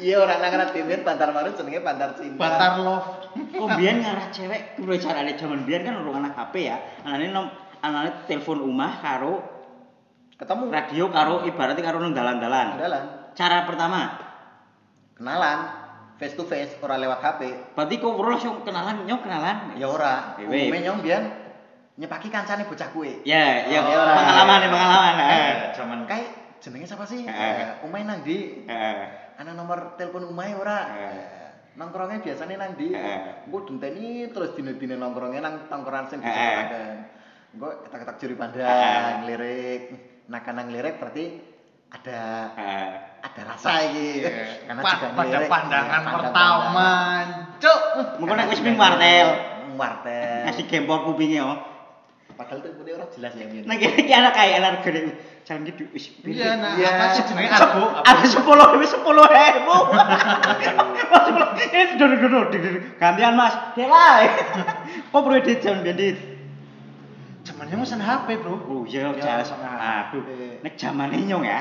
Iya 0.00 0.16
orang 0.24 0.40
nang 0.40 0.52
ngerti 0.56 0.80
ben 0.88 1.04
Bantar 1.04 1.28
Maru 1.30 1.52
jenenge 1.52 1.84
Bantar 1.84 2.16
Cinta. 2.16 2.40
Bantar 2.40 2.72
love. 2.80 3.08
Kok 3.52 3.68
biyen 3.76 4.00
ngarah 4.00 4.32
cewek 4.32 4.80
kuwi 4.80 4.96
carane 4.96 5.36
jaman 5.36 5.68
biyen 5.68 5.84
kan 5.84 6.00
urung 6.00 6.16
ana 6.16 6.32
HP 6.32 6.54
ya. 6.64 6.76
Anane 7.04 7.28
nom 7.28 7.52
anane 7.84 8.24
telepon 8.24 8.64
omah 8.64 8.96
karo 9.04 9.44
ketemu 10.40 10.64
radio 10.72 11.04
karo 11.12 11.44
ibaratnya 11.44 11.84
karo 11.84 12.00
nang 12.00 12.16
dalan-dalan. 12.16 12.80
Dalan. 12.80 13.04
Cara 13.36 13.68
pertama, 13.68 14.00
kenalan 15.20 15.58
face 16.16 16.32
to 16.32 16.48
face 16.48 16.80
ora 16.80 16.96
lewat 16.96 17.20
HP. 17.20 17.40
berarti 17.76 17.94
kok 18.00 18.16
ora 18.16 18.28
langsung 18.36 18.64
kenalan, 18.64 19.04
nyong 19.04 19.20
kenalan. 19.20 19.56
Ya 19.76 19.86
ora. 19.88 20.40
Umume 20.40 20.80
nyong 20.80 21.04
biyen 21.04 21.24
nyepaki 22.00 22.32
kancane 22.32 22.64
bocah 22.64 22.88
kuwe. 22.96 23.20
Ya, 23.28 23.68
ya 23.68 23.84
Oh, 23.84 23.92
ora. 23.92 24.16
pengalaman 24.16 24.60
pengalaman. 24.64 25.14
Eh. 25.20 25.28
Eh, 25.28 25.54
zaman 25.76 26.00
Kayak 26.08 26.39
jenenge 26.60 26.86
siapa 26.86 27.04
sih? 27.04 27.24
Eh, 27.24 27.82
Umay 27.82 28.04
nang 28.04 28.20
ndi? 28.20 28.64
Eh. 28.64 28.96
Ana 29.34 29.52
nomor 29.52 29.96
telepon 29.96 30.24
Umay 30.24 30.52
ora? 30.52 30.78
Eh. 30.86 31.26
Nongkrongnya 31.74 32.20
biasanya 32.20 32.56
nang 32.58 32.76
ndi? 32.76 32.92
Eh. 32.92 33.44
Engko 33.44 33.64
denteni 33.64 34.06
terus 34.28 34.52
dine-dine 34.52 34.94
nongkrongnya 34.94 35.40
nang 35.40 35.54
tongkrongan 35.66 36.06
sing 36.06 36.20
bisa 36.20 36.36
pandang. 36.36 36.96
Engko 37.50 37.68
ketak-ketak 37.82 38.16
juri 38.18 38.34
pandang, 38.36 39.24
lirik. 39.24 39.82
Nah, 40.28 40.40
kan 40.40 40.54
nang 40.54 40.68
lirik 40.68 40.96
berarti 40.96 41.40
ada 41.90 42.20
Eh. 42.54 42.90
ada 43.18 43.40
rasa 43.42 43.70
iki. 43.82 44.22
Karena 44.62 44.80
Pa- 44.80 44.92
juga 44.92 45.08
pada 45.12 45.38
pandangan 45.42 46.00
Pandang- 46.00 46.16
pertama, 46.22 46.88
cuk. 47.56 47.80
Mengko 48.20 48.34
nek 48.34 48.46
wis 48.46 48.60
ping 48.60 48.76
wartel, 48.76 49.28
Wartel. 49.74 50.40
ngasih 50.46 50.64
gempor 50.66 50.98
kupinge 51.04 51.40
yo. 51.40 51.50
Padahal 52.40 52.64
teleponnya 52.64 52.96
orang 52.96 53.10
jelas 53.12 53.32
ya 53.36 53.44
Min. 53.52 53.68
Nek 53.68 53.78
iki 54.00 54.12
ana 54.16 54.32
kae 54.32 54.56
ana 54.56 54.80
gede. 54.80 55.12
Jalan 55.44 55.60
gitu 55.68 55.84
wis. 55.92 56.08
Iya, 56.24 56.56
nah, 56.56 56.72
Iya. 56.72 56.88
apa 56.88 57.04
sih 57.12 57.24
jenenge 57.28 57.52
argo? 57.52 57.84
Ada 58.00 58.24
sepuluh, 58.24 58.80
wis 58.80 58.88
sepuluh 58.88 59.28
ribu. 59.28 59.76
Ini 61.60 62.00
dulu 62.00 62.14
dulu 62.16 62.38
gantian 62.96 63.36
mas. 63.36 63.52
Dewa. 63.76 64.24
Kok 65.12 65.20
perlu 65.20 65.38
di 65.44 65.52
jam 65.60 65.84
bendit? 65.84 66.16
Zamannya 67.44 67.76
mesen 67.76 68.00
HP, 68.00 68.40
Bro. 68.40 68.56
Oh 68.64 68.82
iya, 68.88 69.12
Ya, 69.12 69.44
jelas. 69.44 69.52
nah. 69.60 70.08
Aduh, 70.08 70.24
Eh. 70.24 70.64
nek 70.64 70.80
zamane 70.80 71.20
nyong 71.20 71.44
ya. 71.44 71.60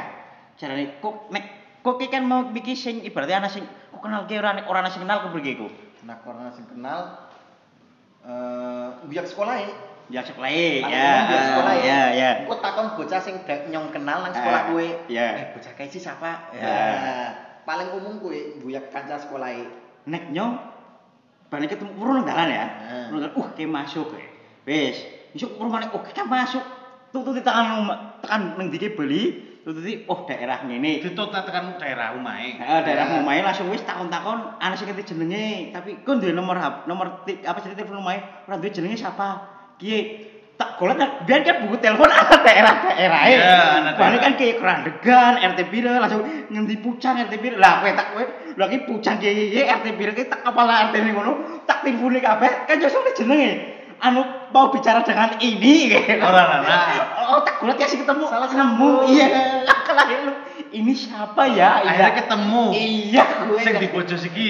Carane 0.55 0.95
kok 1.03 1.27
nek 1.35 1.43
kok 1.83 1.99
kan 2.07 2.23
mau 2.23 2.47
bikin 2.55 2.75
sing 2.79 2.95
ibaratnya 3.03 3.43
ana 3.43 3.51
sing 3.51 3.67
kok 3.67 3.99
kenal 3.99 4.23
ki 4.31 4.39
ora 4.39 4.55
nek 4.55 4.63
ora 4.63 4.87
sing 4.87 5.03
kenal 5.03 5.27
kok 5.27 5.35
pergi 5.35 5.59
ku. 5.59 5.67
Nah, 6.07 6.23
sing 6.55 6.71
kenal 6.71 7.19
eh 8.23 8.87
biak 9.11 9.27
sekolah 9.27 9.55
ya. 9.59 9.88
Ya 10.09 10.25
sekolah 10.25 10.49
Paling 10.49 10.89
ya. 10.89 11.09
sekolah 11.53 11.73
ya. 11.77 11.85
Ya, 11.85 12.01
ya. 12.11 12.29
Engko 12.41 12.57
takon 12.57 12.97
bocah 12.97 13.21
sing 13.21 13.35
nyong 13.45 13.93
kenal 13.93 14.25
nang 14.25 14.33
sekolah 14.33 14.61
Eh, 14.61 14.67
kowe. 14.67 14.87
iya. 15.05 15.27
Eh, 15.37 15.45
bocah 15.53 15.71
kae 15.77 15.85
sih 15.85 16.01
siapa? 16.01 16.49
Ya. 16.51 16.65
Ya. 16.65 17.15
Paling 17.61 17.93
umum 17.93 18.17
kowe 18.17 18.33
buyak 18.57 18.89
kanca 18.89 19.21
sekolah 19.21 19.53
e. 19.53 19.69
Nek 20.09 20.33
nyong 20.33 20.57
balik 21.47 21.77
ketemu 21.77 21.93
urun 21.93 22.25
dalan 22.25 22.49
ya. 22.49 22.65
Eh. 22.65 23.13
Urun 23.13 23.21
dalan, 23.21 23.37
uh 23.37 23.47
ki 23.53 23.69
masuk. 23.69 24.17
eh. 24.17 24.25
Wis, 24.65 24.97
isuk 25.33 25.61
rumane 25.61 25.93
oh 25.93 26.01
ki 26.01 26.13
masuk. 26.25 26.65
Tututi 27.09 27.45
tekan 27.45 27.85
tekan 28.21 28.57
ning 28.57 28.69
dike 28.69 28.93
beli, 28.93 29.33
tututi 29.61 30.09
oh 30.09 30.25
daerah 30.25 30.65
ngene. 30.65 31.05
Ditut 31.05 31.29
tekan 31.29 31.77
daerah 31.77 32.17
omahe. 32.17 32.57
Heeh, 32.57 32.79
daerah 32.81 33.13
omahe 33.13 33.45
langsung 33.45 33.69
wis 33.69 33.85
takon-takon 33.85 34.57
ana 34.57 34.73
sing 34.73 34.89
ngerti 34.89 35.13
jenenge, 35.13 35.69
tapi 35.69 36.01
kok 36.01 36.17
duwe 36.17 36.33
nomor 36.33 36.57
nomor 36.85 37.21
apa 37.25 37.57
jenenge 37.61 37.77
telepon 37.77 38.01
omahe, 38.01 38.25
ora 38.49 38.57
duwe 38.57 38.73
jenenge 38.73 38.97
siapa. 38.97 39.58
Kiye 39.79 39.99
tak 40.59 40.75
golek 40.75 40.99
kan 40.99 41.23
biar 41.23 41.39
kan 41.47 41.63
buku 41.63 41.79
telepon 41.79 42.11
e. 42.11 42.19
Iya, 42.99 43.79
ana 43.79 43.95
Bane 43.95 44.19
daerah. 44.19 44.19
kan 44.19 44.33
kayak 44.35 44.55
kerandegan, 44.59 45.33
RT 45.39 45.59
pira 45.71 46.03
langsung 46.03 46.27
ngendi 46.51 46.75
pucang 46.83 47.15
RT 47.15 47.33
pira. 47.39 47.55
Lah 47.55 47.79
kowe 47.79 47.91
tak 47.95 48.07
kowe 48.11 48.23
lha 48.59 48.65
iki 48.67 48.79
pucang 48.83 49.23
kiye 49.23 49.63
RT 49.63 49.95
pira 49.95 50.11
ki 50.11 50.27
tak 50.27 50.43
kepala 50.43 50.91
RT 50.91 50.99
ini 50.99 51.15
ngono, 51.15 51.63
tak 51.63 51.87
timbune 51.87 52.19
kabeh 52.19 52.67
kan 52.67 52.75
justru 52.75 53.07
jenenge. 53.15 53.79
Anu 53.99 54.23
mau 54.51 54.67
bicara 54.67 55.03
dengan 55.03 55.39
ini 55.39 55.91
kayak. 55.91 56.23
Ora, 56.23 56.43
ora, 56.43 56.57
ora. 56.63 56.79
Oh, 57.35 57.39
tak 57.43 57.59
golek 57.59 57.79
kasih 57.79 57.99
ketemu. 57.99 58.27
Salah 58.27 58.47
nemu. 58.47 58.91
Iya, 59.11 59.27
kelahi 59.83 60.15
lu. 60.23 60.33
Ini 60.71 60.93
siapa 60.95 61.43
ya? 61.51 61.83
Akhirnya 61.83 62.07
Iya. 62.07 62.17
ketemu. 62.19 62.63
Iya, 62.71 63.23
gue. 63.47 63.59
Sing 63.59 63.75
di 63.79 63.87
bojo 63.91 64.15
siki. 64.15 64.49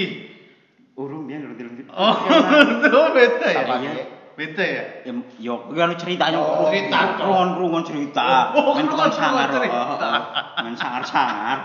urung 0.94 1.24
dia 1.26 1.40
ngerti 1.40 1.62
ngerti. 1.64 1.82
Oh, 1.90 2.14
itu 2.82 3.00
beda 3.16 3.48
ya. 3.48 3.62
Iya. 3.78 4.19
Beda 4.40 4.64
ya. 4.64 4.84
Ya, 5.04 5.12
yo, 5.36 5.68
gue 5.68 5.76
anu 5.76 5.92
ceritanya. 6.00 6.40
Oh, 6.40 6.72
cerita. 6.72 7.20
Ruang 7.20 7.84
cerita. 7.84 8.56
Oh, 8.56 8.72
Main 8.72 8.88
tukang 8.88 9.12
sangar. 9.12 9.52
cerita. 9.52 9.76
oh, 9.76 10.00
oh. 10.00 10.64
Main 10.64 10.76
sangar 10.80 11.04
sangar. 11.04 11.58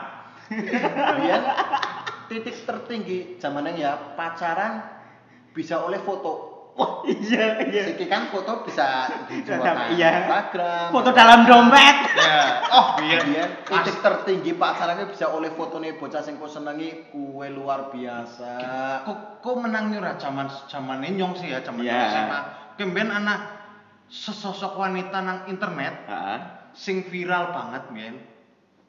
Biar 1.16 1.42
titik 2.28 2.68
tertinggi 2.68 3.40
zamannya 3.40 3.80
ya 3.80 3.96
pacaran 4.20 4.84
bisa 5.56 5.80
oleh 5.80 6.04
foto. 6.04 6.52
Wah, 6.76 7.08
iya 7.08 7.64
iya. 7.72 7.88
Siki 7.88 8.12
kan 8.12 8.28
foto 8.28 8.68
bisa 8.68 9.08
dijual 9.32 9.64
nang 9.64 9.88
Iya. 9.96 10.28
Instagram. 10.28 10.92
Foto 10.92 11.10
dalam 11.16 11.48
dompet. 11.48 11.96
Ya. 12.20 12.68
Oh, 12.68 13.00
iya. 13.00 13.24
Biar 13.24 13.50
titik 13.64 14.04
tertinggi 14.04 14.52
pacarannya 14.60 15.08
bisa 15.08 15.32
oleh 15.32 15.56
fotone 15.56 15.96
bocah 15.96 16.20
sing 16.20 16.36
kau 16.36 16.52
senengi 16.52 17.08
kue 17.08 17.48
luar 17.48 17.88
biasa. 17.88 18.60
Kok 19.08 19.40
kok 19.40 19.56
menang 19.56 19.96
nyurah 19.96 20.20
zaman 20.20 20.52
zaman 20.68 21.00
nyong 21.08 21.40
sih 21.40 21.56
ya, 21.56 21.64
zaman 21.64 21.80
Iya. 21.80 22.12
SMA. 22.12 22.42
Kemben 22.76 23.08
anak 23.08 23.40
sesosok 24.12 24.76
wanita 24.76 25.24
nang 25.24 25.48
internet 25.48 25.96
Heeh. 26.12 26.40
sing 26.76 27.08
viral 27.08 27.56
banget, 27.56 27.84
men. 27.96 28.16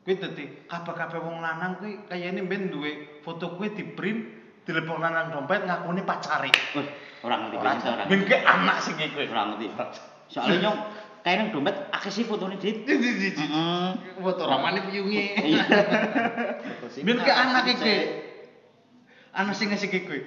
Kuwi 0.03 0.19
dadi 0.23 0.45
kabeh-kabeh 0.71 1.19
wong 1.19 1.43
lanang 1.43 1.83
kuwi 1.83 2.07
kayane 2.07 2.47
ben 2.47 2.71
duwe 2.71 3.23
foto 3.27 3.59
kuwi 3.59 3.75
di 3.75 3.83
print 3.83 4.23
dilepok 4.63 5.03
nang 5.03 5.35
dompet 5.35 5.67
ngakune 5.67 6.03
pacare. 6.03 6.51
Wih, 6.79 6.87
orang 7.27 7.51
ngerti 7.51 7.57
Orang 7.59 7.75
banget 7.79 7.91
orang. 7.95 8.07
Ben 8.11 8.23
ke 8.27 8.37
anak 8.43 8.77
sing 8.83 8.95
iku. 8.99 9.19
Orang 9.27 9.59
ngerti. 9.59 9.67
Soalnya 10.31 10.57
nyong 10.63 10.79
kayak 11.23 11.37
nang 11.39 11.49
dompet 11.55 11.77
akeh 11.91 12.11
sih 12.11 12.23
fotonya 12.27 12.59
dit. 12.59 12.87
Heeh. 12.87 13.91
Foto 14.19 14.43
ramane 14.47 14.83
piyunge. 14.91 15.27
Iya. 15.43 15.65
Ben 17.03 17.19
ke 17.23 17.33
anak 17.35 17.65
iki. 17.71 17.97
Anak 19.35 19.55
sing 19.59 19.71
ngasih 19.71 19.91
kuwi. 19.91 20.21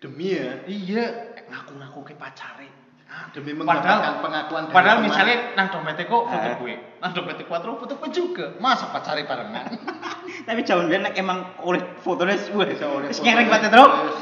Demi 0.00 0.36
ya. 0.36 0.64
Iya, 0.68 1.04
ngaku-ngaku 1.48 2.12
ke 2.12 2.14
pacare. 2.20 2.85
Ah, 3.06 3.30
Demi 3.30 3.54
mendapatkan 3.54 4.18
pengakuan 4.18 4.66
dari 4.66 4.74
Padahal 4.74 4.98
teman. 4.98 5.06
misalnya 5.06 5.36
nang 5.54 5.70
dompetnya 5.70 6.04
kok 6.04 6.22
foto 6.26 6.48
Eh. 6.50 6.54
gue, 6.58 6.74
nang 6.98 7.10
dompetnya 7.14 7.44
kuatro 7.46 7.78
foto 7.78 7.92
gue 7.96 8.10
juga. 8.10 8.46
Masa 8.58 8.90
pacare 8.90 9.22
barengan? 9.22 9.66
Tapi 10.46 10.60
biyen 10.90 11.06
nek 11.06 11.14
emang 11.14 11.54
oleh 11.62 11.82
fotonya 12.02 12.34
wis 12.34 12.50
foto. 12.50 13.22
ngereng 13.22 13.46
banget 13.46 13.70
terus. 13.70 13.86
Terus, 13.86 14.18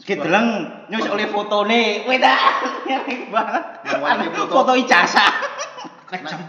Kedeleng 0.00 0.48
nyus 0.90 1.06
oleh 1.06 1.28
fotone. 1.28 2.02
Weda, 2.02 2.34
ngereng 2.88 3.30
banget. 3.30 3.64
Foto. 4.34 4.52
Foto 4.58 4.72
ijazah. 4.74 5.30
nek 6.10 6.22
jam 6.26 6.40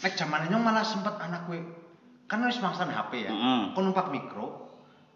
nek 0.00 0.12
malah 0.56 0.80
sempet 0.80 1.12
anak 1.20 1.44
gue 1.44 1.60
kan 2.24 2.40
wis 2.48 2.56
mangsan 2.58 2.88
HP 2.88 3.28
ya. 3.28 3.30
Heeh. 3.30 3.60
Kok 3.76 3.82
numpak 3.84 4.08
mikro, 4.08 4.61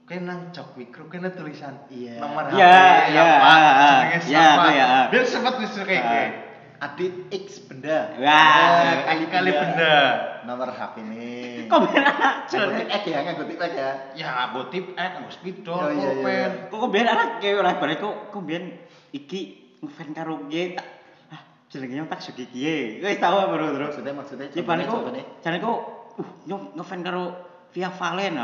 kena 0.07 0.55
jok 0.55 0.79
mikro 0.79 1.11
kena 1.11 1.35
tulisan 1.35 1.75
Iya. 1.91 2.23
nomor 2.23 2.47
Iya, 2.49 2.55
HP 2.55 3.11
iya, 3.11 3.25
Iya, 3.27 4.19
siapa. 4.23 4.63
tuh 4.63 4.73
ya, 4.73 4.85
ah. 4.87 5.05
Biar 5.11 5.25
sempet 5.27 5.55
wis 5.59 5.75
kayak 5.75 6.03
gue. 6.07 6.27
Adit 6.77 7.15
X 7.33 7.47
benda. 7.67 8.15
Wah, 8.21 8.85
Eh, 8.87 8.97
kali-kali 9.03 9.51
benda. 9.51 9.97
Nomor 10.47 10.71
HP 10.71 10.95
ini. 11.03 11.67
Kok 11.67 11.79
biar 11.91 12.05
Ngikutin 12.47 12.89
X 12.93 13.03
ya, 13.03 13.19
ngikutin 13.27 13.57
X 13.59 13.73
ya. 13.75 13.91
Ya, 14.15 14.31
gue 14.55 14.65
tip 14.71 14.85
eh 14.95 15.09
nggo 15.19 15.31
spidol, 15.33 15.75
Oh, 15.75 15.91
iya, 15.91 16.11
iya, 16.15 16.23
iya. 16.23 16.49
kok 16.71 16.87
biar 16.87 17.07
anak 17.11 17.29
kayak 17.43 17.59
ora 17.59 17.73
bare 17.75 17.95
kok 17.99 18.43
biar 18.47 18.63
iki 19.11 19.41
ngefan 19.83 20.15
karo 20.15 20.47
kiye 20.47 20.79
tak 20.79 20.87
ah 21.35 21.41
tak 22.07 22.21
sugi 22.23 22.47
kiye. 22.47 23.03
Wis 23.03 23.19
tau 23.19 23.43
apa 23.43 23.51
bro 23.59 23.75
terus. 23.75 23.91
Maksudnya 23.99 24.15
maksudnya 24.15 24.47
Ya 24.55 24.63
bane 24.63 24.87
kok 24.87 25.03
jane 25.43 25.59
kok 25.59 25.79
uh 26.15 26.31
nyong 26.47 26.79
ngefan 26.79 27.03
karo 27.03 27.25
Via 27.75 27.91
Valen. 27.91 28.39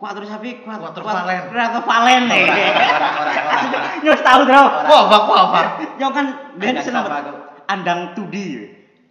Kuatur 0.00 0.24
sapi 0.24 0.64
kuat 0.64 0.80
Kuatur 0.80 1.04
Valen. 1.04 1.52
Kuatur 1.52 1.84
Valen. 1.84 2.22
Ora, 2.32 2.64
ora. 3.20 3.40
Nyong 4.00 4.20
tau 4.24 4.40
bro. 4.48 4.62
Wah, 4.88 5.00
apa 5.12 5.16
apa? 5.36 5.60
Nyong 6.00 6.12
kan 6.16 6.26
Andang 6.56 6.80
seneng 6.80 7.04
banget. 7.04 7.34
andang 7.68 8.00
2D. 8.16 8.36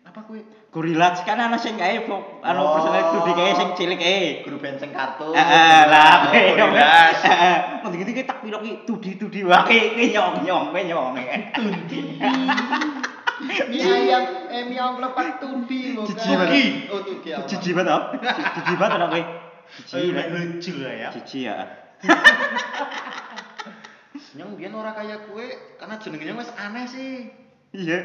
Apa 0.09 0.25
kuwi? 0.25 0.41
Gorilla 0.73 1.13
kan 1.13 1.37
ana 1.37 1.61
sing 1.61 1.77
kae 1.77 2.01
anu 2.01 2.61
Oh. 2.61 2.73
personal 2.73 3.05
2D 3.13 3.27
kae 3.37 3.51
sing 3.53 3.69
cilik 3.77 4.01
kae. 4.01 4.41
Guru 4.41 4.57
benteng 4.57 4.89
kartu. 4.89 5.29
Heeh, 5.29 5.81
lah. 5.93 6.25
Oh, 6.25 6.33
Gorillas. 6.33 7.21
Heeh. 7.29 7.55
Ngendi-ngendi 7.85 8.11
ki 8.17 8.23
tak 8.25 8.41
pilok 8.41 8.61
ki 8.65 8.71
2D 8.89 9.05
2D 9.21 9.35
wae 9.45 9.61
ki 9.93 10.05
nyong-nyong 10.09 10.73
kowe 10.73 10.81
nyong. 10.81 11.13
Mie 13.69 13.81
ayam, 13.93 14.23
eh 14.49 14.61
mie 14.65 14.73
ayam 14.81 14.97
lepat 14.97 15.37
tudi 15.37 15.93
bukan. 15.93 16.09
Cici 16.17 16.33
banget. 16.33 16.89
Oh 16.89 16.99
tuki 17.05 17.29
apa? 17.29 17.45
Jiji 17.45 17.71
banget. 17.77 18.01
Jiji 18.57 18.73
banget 18.73 18.93
anak 18.97 19.09
kowe. 19.13 19.21
Iya, 19.93 20.11
lah. 20.13 20.25
lucu 20.33 20.71
lah 20.81 20.93
ya. 20.93 21.09
Cici 21.13 21.39
ya. 21.45 21.57
Nyong 24.37 24.55
biyen 24.55 24.73
ora 24.77 24.93
kaya 24.93 25.25
kue 25.25 25.77
karena 25.81 25.97
jenenge 25.97 26.23
nyong 26.29 26.39
wis 26.41 26.51
aneh 26.53 26.85
sih. 26.85 27.33
Iya. 27.73 27.99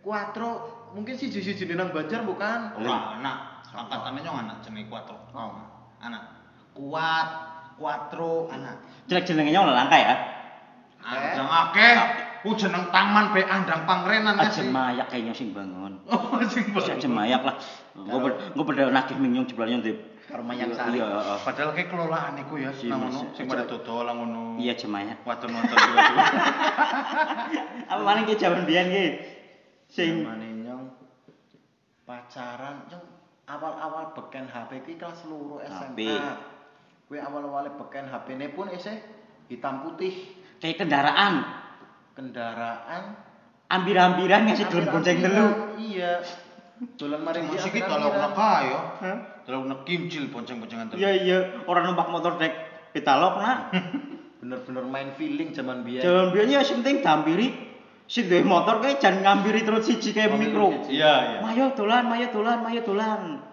Quattro 0.00 0.50
mungkin 0.96 1.14
sih 1.14 1.30
siji 1.30 1.68
nang 1.76 1.92
Banjar 1.94 2.24
bukan? 2.26 2.74
Ora 2.80 3.20
anak. 3.20 3.36
Angkatannya 3.70 4.20
nyong 4.26 4.38
anak 4.46 4.56
jenenge 4.66 4.90
Quattro. 4.90 5.18
Oh. 5.34 5.54
Anak. 6.00 6.22
Kuat, 6.74 7.28
Quattro, 7.76 8.48
anak. 8.50 8.82
Jelek-jeleknya 9.06 9.60
nyong 9.60 9.74
langka 9.74 9.98
ya. 9.98 10.14
Andang 11.00 11.48
akeh. 11.48 11.94
Ku 12.40 12.56
jeneng 12.56 12.88
taman 12.88 13.36
be 13.36 13.44
andang 13.44 13.84
pangrenan 13.84 14.40
ya 14.40 14.48
sih. 14.48 14.64
mayak 14.72 15.12
kayaknya 15.12 15.36
sing 15.36 15.52
bangun. 15.52 16.00
Oh, 16.08 16.40
sing 16.48 16.72
Wis 16.72 16.88
aja 16.88 17.04
mayak 17.04 17.44
lah. 17.44 17.56
Engko 17.92 18.32
engko 18.32 18.62
pada 18.64 18.88
nagih 18.88 19.16
minyak 19.20 19.52
jeblanya 19.52 19.84
ndip. 19.84 19.96
Karo 20.30 20.42
mayang 20.46 20.70
sari. 20.70 21.02
Iya, 21.02 21.06
heeh. 21.10 21.38
Padahal 21.42 21.70
kayak 21.74 21.88
kelolaan 21.90 22.34
iku 22.38 22.54
ya, 22.62 22.70
Si 22.70 22.86
nang 22.86 23.02
ngono, 23.02 23.34
sing 23.34 23.50
pada 23.50 23.66
dodol 23.66 24.06
lang 24.06 24.16
ngono. 24.22 24.42
Iya. 24.62 24.74
Wadon-wadon 25.26 25.76
juga. 25.76 26.02
Apa 27.90 28.00
maning 28.06 28.24
ki 28.30 28.34
jaman 28.38 28.62
biyen 28.62 28.86
ki? 28.94 29.06
Sing 29.90 30.22
Zamane 30.22 30.48
nyong 30.62 30.84
pacaran 32.06 32.86
nyong 32.86 33.06
awal-awal 33.50 34.14
beken 34.14 34.46
HP 34.46 34.86
ki 34.86 34.94
kelas 35.02 35.26
loro 35.26 35.58
SMA. 35.66 36.14
Kue 37.10 37.18
awal-awal 37.18 37.74
beken 37.74 38.06
HP-ne 38.06 38.54
pun 38.54 38.70
isih 38.70 39.02
hitam 39.50 39.82
putih. 39.82 40.14
kayak 40.62 40.76
kendaraan 40.78 41.42
Kendaraan 42.14 43.16
ambir-ambiran 43.70 44.50
ngasih 44.50 44.66
dalam 44.70 44.86
bonceng 44.94 45.18
telu. 45.22 45.46
Iya. 45.78 46.22
Dolan 46.96 47.20
maring 47.20 47.52
Mas 47.52 47.68
iki 47.68 47.84
kalau 47.84 48.08
nak 48.08 48.32
kaya, 48.32 48.78
Hah? 49.04 49.16
kalau 49.44 49.68
nak 49.68 49.84
kimcil 49.84 50.32
bonceng-boncengan 50.32 50.88
terus. 50.88 51.00
Iya 51.04 51.10
iya, 51.12 51.38
orang 51.68 51.92
numpak 51.92 52.08
motor 52.08 52.40
dek 52.40 52.56
petalok 52.96 53.36
nak. 53.36 53.68
Bener-bener 54.40 54.84
main 54.88 55.12
feeling 55.12 55.52
zaman 55.52 55.84
biyen. 55.84 56.00
Jalan 56.00 56.32
biyen 56.32 56.56
ya 56.56 56.64
sing 56.64 56.80
penting 56.80 57.04
dampiri. 57.04 57.48
Si 58.08 58.24
duwe 58.26 58.42
motor 58.42 58.80
kayak 58.80 58.98
jangan 58.98 59.22
ngambiri 59.22 59.60
terus 59.62 59.86
siji 59.86 60.16
kayak 60.16 60.34
mikro. 60.40 60.88
Iya, 60.88 61.14
iya. 61.36 61.38
Mayo 61.44 61.76
dolan, 61.76 62.08
mayo 62.08 62.32
dolan, 62.32 62.64
mayo 62.64 62.80
dolan. 62.80 63.44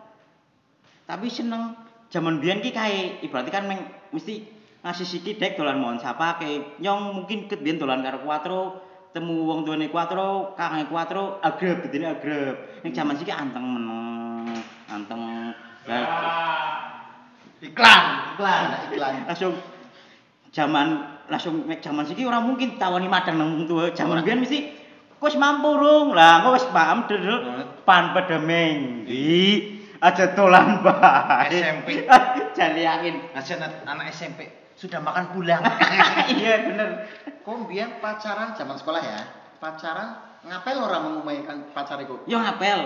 Tapi 1.04 1.28
seneng 1.28 1.76
zaman 2.08 2.40
biyen 2.40 2.63
ki 2.63 2.72
kae 2.72 3.22
ibaratnya 3.28 3.52
kan 3.52 3.68
meng, 3.68 3.84
mesti 4.16 4.48
ngasih 4.88 5.04
siki 5.04 5.36
dek 5.36 5.60
dolan 5.60 5.84
mohon 5.84 6.00
sapa 6.00 6.40
kayak 6.40 6.80
nyong 6.80 7.22
mungkin 7.22 7.52
ket 7.52 7.60
biyen 7.60 7.76
dolan 7.76 8.00
karo 8.00 8.24
Quattro 8.24 8.87
temu 9.17 9.49
wong 9.49 9.65
tuane 9.65 9.89
Quattro, 9.89 10.53
kange 10.53 10.86
Quattro 10.86 11.41
agrep 11.41 11.89
gedene 11.89 12.13
agrep. 12.13 12.86
Ning 12.86 12.93
jaman 12.93 13.17
siki 13.17 13.34
anteng 13.34 13.65
meneng, 13.65 14.62
anteng. 14.86 15.21
Lah, 15.89 16.06
Iklan. 17.58 18.03
Iklan, 18.38 18.63
iklan. 18.93 19.13
langsung 19.25 19.58
zaman 20.53 20.88
langsung 21.25 21.65
nek 21.65 21.82
zaman 21.82 22.06
siki 22.06 22.21
ora 22.30 22.38
mungkin 22.38 22.77
tawani 22.77 23.10
madang 23.10 23.41
nang 23.41 23.65
tuwa. 23.65 23.89
Zaman 23.97 24.21
biyen 24.21 24.45
mesti 24.45 24.77
wis 25.17 25.34
mampu 25.34 25.73
rung. 25.73 26.13
Lah 26.13 26.45
engko 26.45 26.53
wis 26.53 26.69
paham 26.69 27.10
dedel 27.10 27.65
pan 27.82 28.13
pedemeng. 28.13 29.10
Di 29.10 29.82
aja 29.97 30.38
dolan 30.38 30.86
bae. 30.86 31.49
SMP. 31.49 32.06
Jali 32.58 32.86
yakin. 32.86 33.34
Anak 33.89 34.13
SMP 34.13 34.66
sudah 34.78 35.02
makan 35.02 35.34
pulang. 35.34 35.62
Iya 36.38 36.70
bener. 36.70 36.90
Kok 37.42 37.66
biyen 37.66 37.98
pacaran 37.98 38.54
zaman 38.54 38.78
sekolah 38.78 39.02
ya? 39.02 39.20
Pacaran 39.58 40.40
ngapel 40.46 40.78
ora 40.78 41.02
mengumaikan 41.02 41.74
pacar 41.74 41.98
iku? 42.04 42.22
Yo 42.30 42.38
ngapel. 42.38 42.86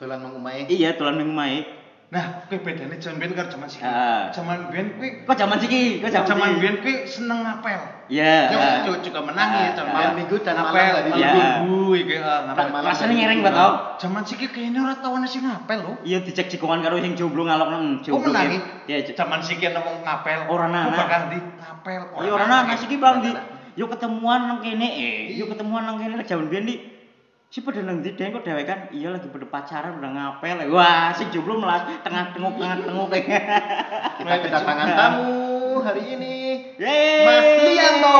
Dolan 0.00 0.24
mengumai. 0.24 0.68
Iya 0.68 0.96
dolan 0.96 1.20
ming 1.20 1.32
mae. 1.32 1.75
Nah, 2.06 2.46
kuwi 2.46 2.62
bedane 2.62 3.02
zaman 3.02 3.18
biyen 3.18 3.34
karo 3.34 3.50
zaman 3.50 3.66
siki. 3.66 3.82
Ah. 3.82 4.30
Zaman 4.30 4.70
biyen 4.70 4.94
kuwi 4.94 5.26
Kok 5.26 5.34
zaman 5.34 5.58
siki? 5.58 5.98
Kok 5.98 6.06
zaman 6.14 6.26
zaman 6.30 6.46
siki? 6.46 6.60
biyen 6.62 6.76
kuwi 6.78 6.94
seneng 7.02 7.38
ngapel. 7.42 7.80
Iya. 8.06 8.34
Ya 8.46 8.58
ah. 8.86 8.98
juga, 9.02 9.20
menangis 9.26 9.74
Ah, 9.74 9.74
zaman 9.74 9.90
ah. 9.90 9.98
Malam 9.98 10.14
minggu 10.14 10.36
dan 10.38 10.54
ngapel. 10.54 10.86
hari 10.94 11.10
Iya. 11.18 11.30
Minggu 11.34 11.78
iki 11.98 12.14
ah, 12.22 12.38
ngapel. 12.46 12.66
malam 12.70 12.94
nyereng 12.94 13.18
minggu. 13.42 13.42
banget 13.42 13.58
tau. 13.58 13.72
Zaman 13.98 14.22
siki 14.22 14.46
kayaknya 14.46 14.80
ora 14.86 14.94
tau 15.02 15.18
ana 15.18 15.26
sing 15.26 15.42
ngapel 15.42 15.78
lho. 15.82 15.92
Iya 16.06 16.18
dicek 16.22 16.46
jikongan 16.46 16.78
karo 16.78 16.94
sing 17.02 17.12
jomblo 17.18 17.42
ngalok 17.42 17.68
nang 17.74 17.84
Kok 17.98 18.02
jomblo. 18.06 18.30
menangi? 18.30 18.58
Iya. 18.86 18.96
J- 19.02 19.14
Zaman 19.18 19.42
siki 19.42 19.66
ana 19.66 19.82
wong 19.82 20.06
ngapel. 20.06 20.38
Ora 20.46 20.66
nana. 20.70 20.86
Kok 20.86 20.94
bakal 20.94 21.20
di 21.34 21.38
ngapel. 21.42 22.00
Iya 22.22 22.30
ora 22.30 22.44
nang 22.46 22.70
siki 22.70 22.96
bang 23.02 23.16
di. 23.18 23.30
Yo 23.74 23.90
ketemuan 23.90 24.46
nang 24.46 24.58
kene 24.62 24.88
eh. 24.94 25.34
Yo 25.34 25.50
ketemuan 25.50 25.82
nang 25.82 25.98
kene 25.98 26.22
jaman 26.22 26.46
biyen 26.46 26.70
di. 26.70 26.76
Si 27.46 27.62
ndi 27.62 28.10
deng 28.18 28.34
kok 28.34 28.42
dhewe 28.42 28.66
kan 28.66 28.90
iya 28.90 29.14
lagi 29.14 29.30
pada 29.30 29.46
pacaran 29.46 30.02
udah 30.02 30.10
ngapel. 30.10 30.66
Wah, 30.74 31.14
si 31.14 31.30
jomblo 31.30 31.62
melas 31.62 31.86
tengah 32.02 32.34
tenguk 32.34 32.58
tengah 32.58 32.78
tenguk. 32.82 33.08
Kita 34.18 34.34
kedatangan 34.42 34.88
tamu 34.98 35.78
hari 35.78 36.02
ini. 36.18 36.36
Yeay. 36.74 37.22
Mas 37.22 37.46
Lianto. 37.62 38.18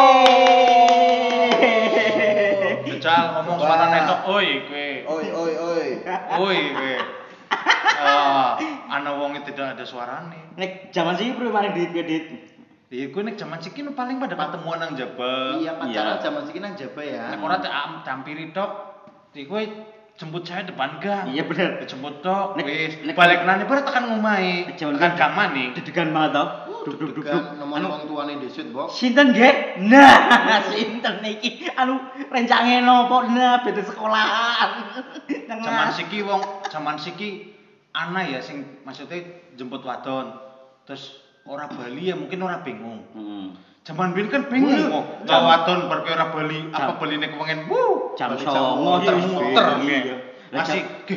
Jajal 2.86 3.24
ngomong 3.34 3.58
suara 3.58 3.86
netok, 3.90 4.20
oi 4.30 4.48
kowe. 4.70 4.86
Oi 5.10 5.26
oi 5.34 5.52
oi. 5.58 5.88
Oi 6.38 6.58
kowe. 6.72 6.94
Ah, 7.96 8.54
ana 8.88 9.10
wong 9.18 9.42
tidak 9.42 9.74
ada 9.74 9.84
suarane. 9.84 10.54
Nek 10.54 10.94
jaman 10.94 11.18
siki 11.18 11.34
perlu 11.34 11.50
paling 11.50 11.74
duit 11.74 11.90
duit. 11.92 12.24
Iya, 12.86 13.10
gue 13.10 13.22
nek 13.26 13.34
zaman 13.34 13.58
siki 13.58 13.82
paling 13.82 14.22
pada 14.22 14.38
ketemuan 14.38 14.78
nang 14.78 14.94
jaba. 14.94 15.58
Iya 15.58 15.74
pacaran 15.74 16.16
Iya. 16.16 16.22
zaman 16.22 16.42
siki 16.46 16.62
nang 16.62 16.78
Jaba 16.78 17.02
ya. 17.02 17.34
Nek 17.34 17.42
ora 17.42 17.58
dampiri 18.06 18.54
tok, 18.54 18.95
di 19.36 19.44
kowe 19.44 19.60
jemput 20.16 20.48
saya 20.48 20.64
depan 20.64 20.96
gang. 20.96 21.28
Iya 21.28 21.44
bener. 21.44 21.84
Jemput 21.84 22.24
tok, 22.24 22.56
wis 22.64 22.96
balik 23.12 23.44
nane 23.44 23.68
baru 23.68 23.84
tekan 23.84 24.16
jaman 24.16 24.96
Tekan 24.96 25.12
gang 25.12 25.32
maning. 25.36 25.68
Dedegan 25.76 26.08
banget 26.16 26.40
tau. 26.40 26.46
Duk 26.88 26.96
duk 26.96 27.10
duk 27.12 27.24
duk. 27.28 27.36
Kan 27.36 27.60
nomor 27.60 27.76
Anu 27.84 27.86
wong 27.92 28.02
tuane 28.08 28.32
ndesut, 28.40 28.72
Bok. 28.72 28.88
Sinten 28.88 29.36
nggih? 29.36 29.84
Nah, 29.92 30.64
sinten 30.72 31.20
iki? 31.20 31.68
Anu 31.76 32.00
rencange 32.32 32.80
nopo? 32.80 33.28
Nah, 33.28 33.60
beda 33.60 33.84
sekolahan. 33.84 34.70
Ngas- 35.52 36.00
siki 36.00 36.24
wong 36.24 36.40
zaman 36.72 36.96
siki 36.96 37.52
ana 37.92 38.24
ya 38.24 38.40
sing 38.40 38.80
maksudnya 38.88 39.20
jemput 39.52 39.84
wadon. 39.84 40.32
Terus 40.88 41.20
ora 41.44 41.68
Bali 41.68 42.08
ya 42.08 42.16
mungkin 42.16 42.40
ora 42.40 42.64
bingung. 42.64 43.04
Hmm. 43.12 43.52
Zaman 43.86 44.18
biyen 44.18 44.26
kan 44.26 44.50
bingung 44.50 44.90
kok. 44.90 45.04
Bar 45.30 45.98
kowe 46.02 46.10
ora 46.10 46.26
Bali, 46.34 46.58
apa 46.74 46.98
Baline 46.98 47.30
kepengen 47.30 47.70
wuh. 47.70 48.18
Jam 48.18 48.34
Balik 48.34 48.50
songo 48.50 48.98
jam- 49.06 49.22
muter-muter. 49.22 49.62
Lah, 50.50 50.62
Masih 50.66 50.82
jam- 50.82 51.06
ge 51.06 51.16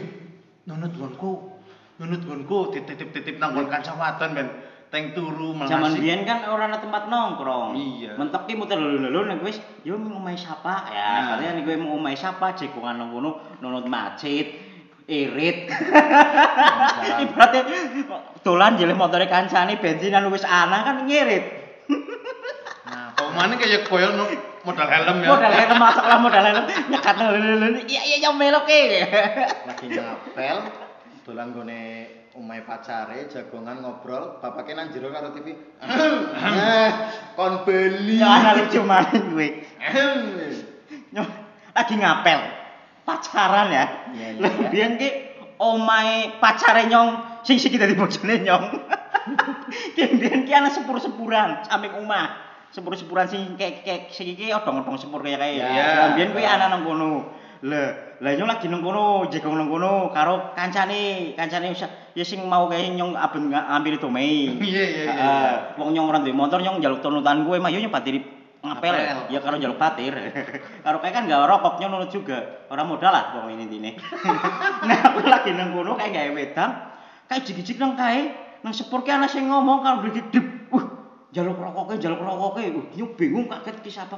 nunut 0.69 0.93
gonku. 0.93 1.57
Nunut 1.97 2.21
gonku 2.29 2.69
titip-titip 2.69 3.41
nang 3.41 3.57
nggon 3.57 3.73
kanca 3.73 3.97
wadon 3.97 4.37
ben 4.37 4.47
teng 4.93 5.17
turu 5.17 5.57
melasi. 5.57 5.97
biyen 5.97 6.29
kan 6.29 6.45
ora 6.45 6.69
ana 6.69 6.77
tempat 6.77 7.09
nongkrong. 7.09 7.73
Iya. 7.73 8.13
Mentok 8.21 8.45
ki 8.45 8.53
muter 8.53 8.77
lulu-lulu 8.77 9.33
nek 9.33 9.41
wis 9.41 9.57
yo 9.81 9.97
omahe 9.97 10.37
sapa 10.37 10.93
ya. 10.93 11.09
Nah. 11.09 11.41
Katanya 11.41 11.57
nek 11.57 11.63
kowe 11.65 11.77
mau 11.81 11.97
omahe 11.97 12.17
sapa 12.17 12.53
jekongan 12.53 13.01
nang 13.01 13.09
kono 13.09 13.57
nunut 13.65 13.89
macet. 13.89 14.69
Irit. 15.09 15.73
Ibaratnya 17.25 17.61
dolan 18.45 18.77
jeleh 18.77 18.93
motore 18.93 19.25
kancane 19.25 19.81
bensinan 19.81 20.29
wis 20.29 20.45
ana 20.45 20.85
kan 20.85 21.09
ngirit. 21.09 21.58
Nah, 22.89 23.13
pemane 23.13 23.53
kayak 23.61 23.85
koyo 23.85 24.09
nu- 24.17 24.33
modal 24.65 24.89
helm 24.89 25.21
ya. 25.21 25.29
Modal 25.29 25.53
helm 25.53 25.77
masuk 25.77 26.05
lah 26.09 26.17
modal 26.17 26.41
helm 26.41 26.65
nyekat 26.89 27.15
lulu. 27.21 27.67
Iya 27.85 28.01
iya 28.01 28.17
yo 28.25 28.33
melok 28.33 28.65
e. 28.65 28.81
Lagi 29.69 29.85
ngapel 29.93 30.57
dolan 31.21 31.53
gone 31.53 31.81
omahe 32.33 32.65
pacare 32.65 33.29
jagongan 33.29 33.85
ngobrol, 33.85 34.41
bapaknya 34.41 34.81
nang 34.81 34.87
jero 34.89 35.13
karo 35.13 35.29
TV. 35.35 35.53
Eh, 35.53 36.89
kon 37.37 37.61
beli. 37.61 38.17
Ya 38.17 38.41
ana 38.41 38.57
lucu 38.57 38.81
maning. 38.81 39.53
Ehem. 39.77 40.19
Nyong 41.13 41.29
lagi 41.77 41.93
ngapel. 41.93 42.39
Pacaran 43.05 43.69
ya. 43.73 43.85
Iya, 44.13 44.27
iya, 44.37 44.49
iya. 44.49 44.67
biyen 44.69 44.93
ki 44.97 45.09
omahe 45.57 46.37
pacare 46.41 46.85
nyong 46.89 47.41
sing 47.45 47.57
siki 47.61 47.77
dadi 47.77 47.93
bojone 47.93 48.41
nyong. 48.45 48.65
Ki 49.97 50.03
biyen 50.17 50.45
ki 50.49 50.51
ana 50.53 50.73
sepur-sepuran 50.73 51.65
samping 51.69 51.93
omah. 51.93 52.48
Sepur-sepuran 52.69 53.25
sing 53.25 53.57
kayak 53.57 53.81
kayak 53.81 54.01
sing 54.13 54.29
iki 54.29 54.53
odong-odong 54.53 54.93
sepur 55.01 55.25
kaya 55.25 55.41
kaya. 55.41 55.65
Iya. 55.65 55.85
Lah 55.97 56.07
biyen 56.13 56.29
kuwi 56.29 56.45
ana 56.45 56.69
nang 56.69 56.85
kono. 56.85 57.25
Lah, 57.65 58.15
lah 58.21 58.31
nyong 58.37 58.47
lagi 58.47 58.69
nang 58.69 58.85
kono, 58.85 59.25
jegong 59.27 59.57
nang 59.57 59.73
kono 59.73 60.13
karo 60.13 60.53
kancane, 60.53 61.33
kancane 61.33 61.73
ya 62.13 62.23
sing 62.23 62.45
mau 62.45 62.69
kae 62.69 62.93
nyong 62.93 63.17
aben 63.17 63.49
ngambil 63.49 63.97
domei. 63.97 64.53
Iya, 64.69 64.85
iya, 64.85 65.03
iya. 65.09 65.33
Wong 65.81 65.97
nyong 65.97 66.13
ora 66.13 66.21
duwe 66.21 66.31
motor 66.37 66.61
nyong 66.61 66.77
njaluk 66.77 67.01
tunutan 67.01 67.41
gue 67.41 67.57
mah 67.57 67.73
yo 67.73 67.81
nyoba 67.81 68.05
diri 68.05 68.21
ngapel. 68.61 68.95
Ya 69.33 69.39
karo 69.41 69.57
njaluk 69.57 69.81
patir. 69.81 70.13
karo 70.85 71.01
kayak 71.01 71.13
kan 71.17 71.23
gak 71.25 71.41
nyong 71.81 71.89
nurut 71.89 72.13
juga. 72.13 72.69
Ora 72.69 72.85
modal 72.85 73.09
lah 73.09 73.33
pokoknya 73.33 73.65
intine. 73.65 73.97
nah, 74.87 74.97
aku 75.09 75.25
lagi 75.25 75.57
nang 75.57 75.73
kono 75.73 75.97
kayak 75.97 76.13
gawe 76.13 76.31
wedang, 76.37 76.71
kayak 77.25 77.49
jig-jig 77.49 77.81
nang 77.81 77.97
kae, 77.97 78.29
nang 78.61 78.77
sepur 78.77 79.01
ki 79.01 79.09
ana 79.09 79.25
sing 79.25 79.49
ngomong 79.49 79.81
karo 79.81 80.05
dikit 80.05 80.58
njaluk 81.33 81.57
rokoke, 81.57 81.93
njaluk 81.97 82.21
rokoke. 82.21 82.61
Wah, 82.65 82.85
nyong 82.95 83.11
bingung 83.17 83.45
kaget 83.49 83.77
ki 83.85 83.91
sapa. 83.93 84.17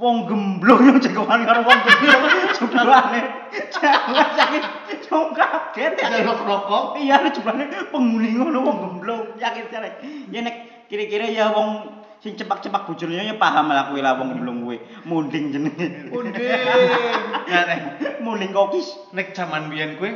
Wong 0.00 0.24
gemblong 0.24 0.88
yang 0.88 0.98
jagoan 1.04 1.44
karo 1.44 1.68
wong 1.68 1.80
gemblong 1.84 2.22
jumlahane. 2.56 3.20
Jangan 3.68 4.28
sakit. 4.40 4.62
Nyong 5.04 5.28
kaget 5.36 5.92
ya. 6.00 6.06
Jaluk 6.22 6.40
rokok. 6.48 6.84
Iya, 6.96 7.28
jumlahnya 7.28 7.92
penghuni 7.92 8.30
ngono 8.40 8.58
wong 8.64 8.76
gemblong, 8.80 9.22
yakin 9.36 9.68
jare. 9.68 10.00
Ya 10.32 10.40
nek 10.40 10.88
kira-kira 10.88 11.28
ya 11.28 11.52
wong 11.52 12.00
sing 12.24 12.38
cepak-cepak 12.38 12.86
bojone 12.86 13.18
ya 13.18 13.34
paham 13.34 13.68
lah 13.68 13.90
kuwi 13.92 14.00
lah 14.00 14.16
wong 14.16 14.40
belum 14.40 14.56
kuwi. 14.64 14.78
Munding 15.04 15.52
jenenge. 15.52 16.08
Unding. 16.08 16.40
Nah, 17.52 17.68
nek 17.68 17.80
Munding 18.24 18.54
kokis. 18.56 18.96
nek 19.12 19.36
zaman 19.36 19.68
biyen 19.68 20.00
kowe 20.00 20.08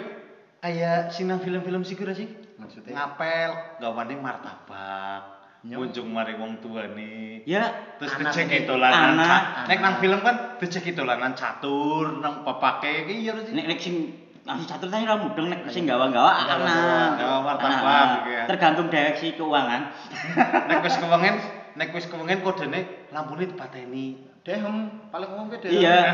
kayak 0.64 1.12
sinang 1.12 1.42
film-film 1.44 1.85
sih 1.85 1.98
kira 2.00 2.16
sih. 2.16 2.26
Maksudnya? 2.56 2.96
Ngapel, 2.96 3.50
gawane 3.85 4.14
martabak. 4.16 5.36
Nyong. 5.66 5.90
Kunjung 5.90 6.09
mari 6.14 6.38
wong 6.38 6.62
tuane. 6.62 7.42
Ya, 7.42 7.94
Terus 7.98 8.11
diceki 8.14 8.66
dolanan. 8.66 9.18
Anak. 9.18 9.26
ca- 9.26 9.66
Nek 9.66 9.79
nang 9.79 9.94
film 9.98 10.18
kan 10.22 10.59
diceki 10.59 10.94
dolanan 10.94 11.35
catur 11.35 12.18
nang 12.18 12.42
bapake 12.42 13.07
iki 13.07 13.26
ya 13.26 13.35
nek 13.35 13.66
nek 13.66 13.79
sing 13.79 14.14
nasi 14.42 14.62
catur 14.62 14.87
tadi 14.87 15.02
ora 15.02 15.18
mudeng 15.18 15.50
nek 15.50 15.66
sing 15.66 15.87
gawa-gawa 15.87 16.31
Gawa-gawa. 16.38 16.55
anak. 16.55 17.11
Gawa 17.18 17.38
martabak, 17.42 17.83
Anak. 17.83 18.11
gitu 18.16 18.31
ya. 18.31 18.42
Tergantung 18.46 18.87
direksi 18.90 19.26
keuangan. 19.35 19.81
nek 20.70 20.79
wis 20.83 20.94
kewengen, 20.96 21.35
nek 21.74 21.88
wis 21.90 22.07
kewengen 22.07 22.38
kodene 22.42 22.81
lampune 23.11 23.46
dipateni. 23.46 24.07
Dehem, 24.46 25.11
paling 25.11 25.31
umum 25.35 25.50
ke 25.50 25.59
dehem. 25.61 25.83
Iya. 25.83 25.98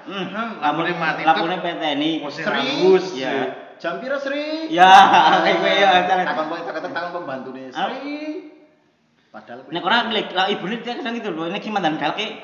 Hmm, 0.00 0.32
lampune 0.64 0.96
mati. 0.96 1.22
Lampune 1.22 1.60
Sri. 2.32 2.48
rambus. 2.48 3.04
Ya. 3.14 3.52
Jam 3.76 4.00
pira 4.00 4.16
Sri? 4.16 4.72
Ya, 4.72 4.88
gue 5.44 5.72
ya. 5.76 5.90
Takon 6.24 6.46
poin 6.48 6.62
takon 6.64 6.90
takon 6.90 7.10
pembantu 7.20 7.48
nih. 7.52 7.68
Ah. 7.76 7.92
Sri. 7.92 8.16
Padahal 9.30 9.62
Nek 9.70 9.86
ora 9.86 10.10
ngelik, 10.10 10.34
lah 10.34 10.50
ibune 10.50 10.82
dia 10.82 10.98
kadang 10.98 11.14
gitu 11.14 11.30
lho, 11.30 11.46
nek 11.46 11.62
ki 11.62 11.70
mandan 11.70 11.94
galke 12.02 12.34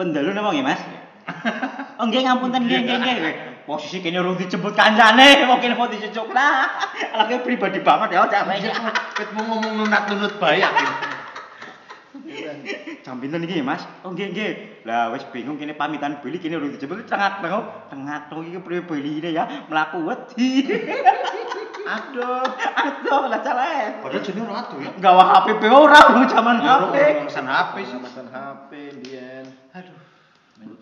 pendalu 0.00 0.32
napa 0.32 0.56
nggih, 0.56 0.64
Mas? 0.64 0.80
Oh 2.00 2.08
nggih 2.08 2.24
ngapunten 2.24 2.64
nggih 2.64 2.80
nggih 2.88 2.98
nggih. 2.98 3.34
Posisi 3.68 4.00
kene 4.00 4.18
urung 4.24 4.40
dijemput 4.40 4.72
kancane, 4.72 5.44
kene 5.62 5.76
mau 5.76 5.86
dicucuk 5.86 6.32
lah. 6.36 6.66
Alake 7.12 7.44
pribadi 7.44 7.84
banget 7.84 8.16
ya, 8.16 8.26
cak 8.26 8.48
Iya, 8.48 8.72
ket 9.12 9.28
mau 9.36 9.44
ngomong 9.44 9.86
nunat-nunut 9.86 10.40
bae 10.40 10.58
yakin. 10.58 10.88
Jam 13.04 13.20
pinten 13.20 13.44
iki, 13.44 13.60
Mas? 13.60 13.84
Oh 14.02 14.16
nggih 14.16 14.32
nggih. 14.32 14.50
Lah 14.88 15.12
wis 15.12 15.28
bingung 15.30 15.60
kene 15.60 15.76
pamitan 15.76 16.24
beli 16.24 16.40
kene 16.40 16.56
urung 16.56 16.72
dijemput 16.72 17.04
tengah 17.04 17.44
tengah 17.44 17.60
tengah 17.92 18.18
to 18.32 18.40
iki 18.40 18.58
priye 18.64 18.82
beline 18.82 19.28
ya 19.36 19.44
mlaku 19.68 20.00
wedi. 20.08 20.64
Aduh. 21.82 22.46
Aduh, 22.78 23.22
lah 23.26 23.40
calek. 23.42 24.00
Padahal 24.00 24.22
jenenge 24.22 24.46
ora 24.48 24.60
atuh 24.62 24.78
ya. 24.78 24.90
Gawa 24.98 25.22
HP 25.34 25.46
pe 25.58 25.68
ora 25.68 25.98
urung 26.14 26.26
zaman 26.30 26.56
Ya 26.62 26.78
HP. 26.78 26.94
pesan 27.26 27.46
HP 27.46 27.74
sih. 27.84 27.98
HP 28.30 28.70
Dian. 29.02 29.46
Aduh. 29.74 29.98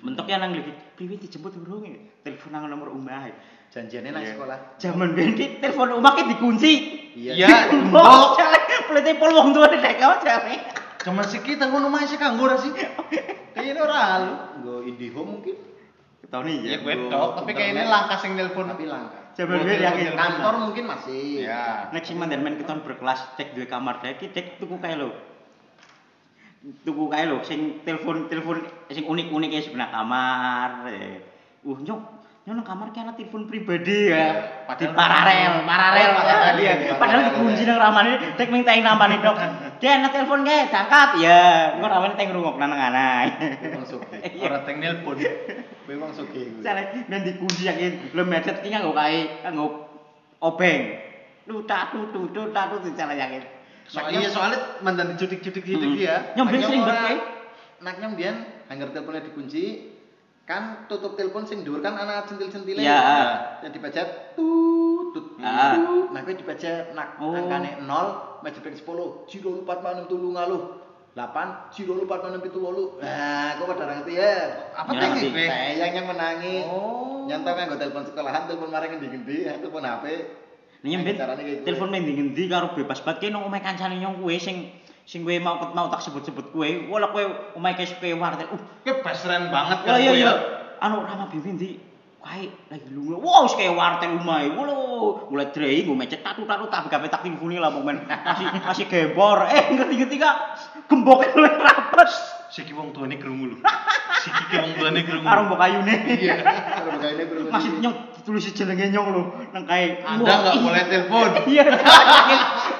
Bentuknya 0.04 0.44
nang 0.44 0.52
lagi, 0.52 0.76
priwe 0.96 1.16
dijemput 1.16 1.56
urung 1.56 1.88
ya? 1.88 1.96
Telepon 2.20 2.52
nang 2.52 2.68
nomor 2.68 2.92
omah. 2.92 3.32
Janjiannya 3.70 4.10
nang 4.12 4.24
Iya. 4.26 4.34
sekolah. 4.36 4.58
Zaman 4.76 5.08
biyen 5.14 5.32
ki 5.38 5.62
telepon 5.62 5.94
omah 5.96 6.12
ki 6.18 6.22
dikunci. 6.36 6.72
Iya. 7.16 7.32
Ya, 7.38 7.48
Mbok 7.70 7.88
mbok. 7.94 8.28
calek 8.36 8.64
pelete 8.90 9.12
pol 9.16 9.30
wong 9.32 9.48
tuwa 9.56 9.70
nek 9.70 9.96
kau 9.96 10.14
calek. 10.20 10.60
Cuman 11.00 11.24
siki 11.24 11.56
tenggo 11.56 11.80
omahe 11.80 12.04
sih 12.04 12.20
kanggo 12.20 12.44
ora 12.44 12.60
sih? 12.60 12.68
Kayaknya 13.56 13.80
ora 13.80 13.96
halu. 13.96 14.32
Nggo 14.60 14.74
Indihome 14.84 15.40
mungkin. 15.40 15.56
Tahu 16.28 16.42
nih 16.44 16.56
Ya 16.62 16.76
gue 16.84 16.94
tok, 17.08 17.30
tapi 17.40 17.50
kayaknya 17.56 17.88
langka 17.88 18.20
sing 18.20 18.36
nelpon. 18.36 18.68
Tapi 18.68 18.84
langka. 18.84 19.32
Zaman 19.34 19.62
biyen 19.64 19.80
yakin 19.80 20.14
Kantor 20.14 20.54
mungkin 20.68 20.84
masih. 20.84 21.48
Ya. 21.48 21.88
Nek 21.90 22.04
sing 22.04 22.20
mandan 22.20 22.44
men 22.44 22.60
keton 22.60 22.84
berkelas 22.84 23.34
cek 23.34 23.56
duwe 23.56 23.64
kamar 23.64 24.04
dek 24.04 24.20
ki 24.20 24.30
cek 24.30 24.60
tuku 24.60 24.76
kae 24.78 24.94
lho. 24.94 25.10
Tuku 26.84 27.08
kae 27.08 27.24
lho 27.24 27.40
sing 27.40 27.80
telepon 27.82 28.28
telepon 28.28 28.60
sing 28.92 29.08
unik-unik 29.08 29.50
ya 29.50 29.60
sebelah 29.64 29.88
kamar. 29.88 30.92
eh. 30.92 31.24
Uh 31.64 31.78
nyok 31.80 32.00
nyok 32.44 32.54
nang 32.56 32.66
kamar 32.68 32.92
ana 32.92 33.16
telepon 33.16 33.48
pribadi 33.48 34.12
ya. 34.12 34.26
Di 34.68 34.68
Padahal- 34.68 34.94
paralel, 34.94 35.52
paralel 35.64 36.08
padahal 36.14 36.54
dia. 36.58 36.74
iya, 36.84 37.22
dikunci 37.32 37.62
nang 37.64 37.78
ramane 37.80 38.10
dek 38.36 38.48
ming 38.52 38.62
teng 38.62 38.84
namane 38.84 39.16
dok. 39.24 39.36
Dia 39.80 39.96
ana 39.96 40.12
telepon 40.12 40.44
kae 40.44 40.68
jangkat 40.68 41.10
ya. 41.24 41.40
Engko 41.74 41.88
ramane 41.88 42.12
teng 42.12 42.36
rungokna 42.36 42.68
nang 42.68 42.80
anak. 42.92 43.40
Memang 43.64 43.86
suki. 43.88 44.16
Iya. 44.36 44.44
Ora 44.44 44.58
teng 44.68 44.76
nelpon. 44.78 45.16
Memang 45.88 46.12
suki. 46.12 46.60
Sale 46.60 47.08
men 47.08 47.24
dikunci 47.24 47.64
yakin 47.64 48.12
lo 48.12 48.22
medet 48.28 48.60
ki 48.60 48.68
nganggo 48.68 48.92
kae 48.92 49.40
nganggo 49.48 49.66
obeng. 50.44 51.00
Lu 51.48 51.64
tatu 51.64 52.12
tutu 52.12 52.52
tatu 52.52 52.84
dicala 52.84 53.16
yakin. 53.16 53.40
So, 53.90 53.98
iya 54.06 54.30
soalnya 54.30 54.78
mandan 54.86 55.16
dijudik-judik 55.16 55.66
gitu 55.66 55.82
ya. 55.98 56.36
Nyombe 56.36 56.60
sering 56.60 56.84
ora- 56.84 56.92
bet 56.92 57.00
kae. 57.00 57.16
Nak 57.80 57.94
nyong 57.98 58.14
biyen 58.14 58.36
hanger 58.68 58.92
teleponnya 58.92 59.24
dikunci 59.24 59.96
kan 60.44 60.84
tutup 60.86 61.16
telepon 61.16 61.48
sing 61.48 61.64
dhuwur 61.64 61.80
kan 61.80 61.96
ana 61.96 62.28
centil-centile. 62.28 62.84
Iya. 62.84 63.00
Yang 63.64 63.72
dipecet 63.80 64.08
tut 64.36 64.79
Ah. 65.42 65.74
tut. 65.74 66.06
Nah 66.10 66.20
kuwi 66.20 66.34
dipecet 66.34 66.92
nak 66.92 67.16
Oh. 67.16 67.32
angkane 67.32 67.80
0 67.80 68.40
majepeng 68.40 68.72
10 68.72 68.84
0 69.26 69.64
4 69.64 69.66
6 69.66 70.06
tulu 70.06 70.32
ngaluh. 70.32 70.62
8 71.12 71.74
0 71.74 72.06
4 72.06 72.30
6 72.30 72.38
7 72.38 73.02
Nah, 73.02 73.58
kok 73.58 73.66
pada 73.66 73.84
ngerti 73.90 74.12
ya. 74.14 74.34
Apa 74.72 74.90
Ya, 74.90 75.10
ngerti. 75.10 75.26
iki? 75.26 75.44
Saya 75.44 75.86
yang 75.90 76.06
menangi. 76.06 76.56
Oh. 76.64 77.26
Nyantol 77.26 77.52
nganggo 77.52 77.76
telepon 77.76 78.02
sekolahan, 78.04 78.42
telepon 78.46 78.68
marang 78.68 78.90
ngendi-ngendi, 78.90 79.36
telepon 79.58 79.82
HP. 79.82 80.04
Nih 80.80 80.88
nyemben 80.90 81.12
Carane 81.14 81.42
kayak 81.42 81.58
gue. 81.60 81.66
telepon 81.66 81.88
ngendi-ngendi 81.90 82.42
karo 82.46 82.72
bebas 82.72 83.04
banget 83.04 83.18
ki 83.20 83.26
nang 83.28 83.44
omahe 83.44 83.60
kancane 83.60 84.00
nyong 84.00 84.16
kuwe 84.18 84.40
sing 84.40 84.72
sing 85.04 85.20
kowe 85.22 85.36
mau 85.36 85.60
mau 85.70 85.86
tak 85.88 86.00
sebut-sebut 86.00 86.50
kuwe. 86.50 86.88
Wala 86.88 87.12
kowe 87.12 87.20
omahe 87.52 87.74
ke 87.74 87.84
sepe 87.84 88.16
wartel. 88.16 88.48
Uh, 88.48 88.60
Kayak 88.80 89.04
best 89.04 89.20
friend 89.22 89.52
banget 89.52 89.78
ya 89.82 89.86
kan 89.86 89.96
iya 89.98 90.08
kowe 90.08 90.16
iya. 90.16 90.30
ya. 90.30 90.34
Anu 90.80 91.04
Rama 91.04 91.28
Bibi 91.28 91.50
ndi? 91.52 91.70
Kae 92.20 92.52
lagi 92.68 92.88
lunga. 92.92 93.16
Wow, 93.16 93.48
wis 93.48 93.56
kaya 93.56 93.72
wartel 93.72 94.20
omahe. 94.20 94.52
Wulo, 94.52 94.76
mulai 95.32 95.48
drei 95.56 95.80
nggo 95.88 95.96
mecet 95.96 96.20
tatu-tatu 96.20 96.68
tak 96.68 96.92
gawe 96.92 97.06
tak 97.08 97.24
telefoni 97.24 97.56
lah 97.56 97.72
momen. 97.72 98.04
Masih 98.04 98.46
masih 98.60 98.86
gembor. 98.92 99.48
Eh, 99.48 99.72
ngerti-ngerti 99.72 100.16
kak. 100.20 100.36
Gembok 100.84 101.24
luwih 101.32 101.56
rapet. 101.56 102.08
Siki 102.52 102.76
wong 102.76 102.92
tuane 102.92 103.16
krungu 103.16 103.56
lho. 103.56 103.56
Siki 104.20 104.42
ki 104.52 104.56
wong 104.60 104.72
tuane 104.76 105.00
krungu. 105.00 105.24
Karo 105.24 105.48
mbok 105.48 105.58
kayune. 105.64 105.94
Iya. 106.12 106.34
Kalau 106.44 106.90
begini 107.00 107.22
perlu 107.24 107.42
Masih 107.48 107.70
nyong 107.80 107.96
ditulis 108.20 108.44
jenenge 108.52 108.84
nyong 108.92 109.08
lho 109.16 109.22
nang 109.56 109.64
kae. 109.64 110.04
Anda 110.04 110.28
Wah, 110.28 110.38
nggak 110.44 110.54
ih. 110.54 110.60
boleh 110.60 110.82
telepon. 110.92 111.28
Iya, 111.48 111.64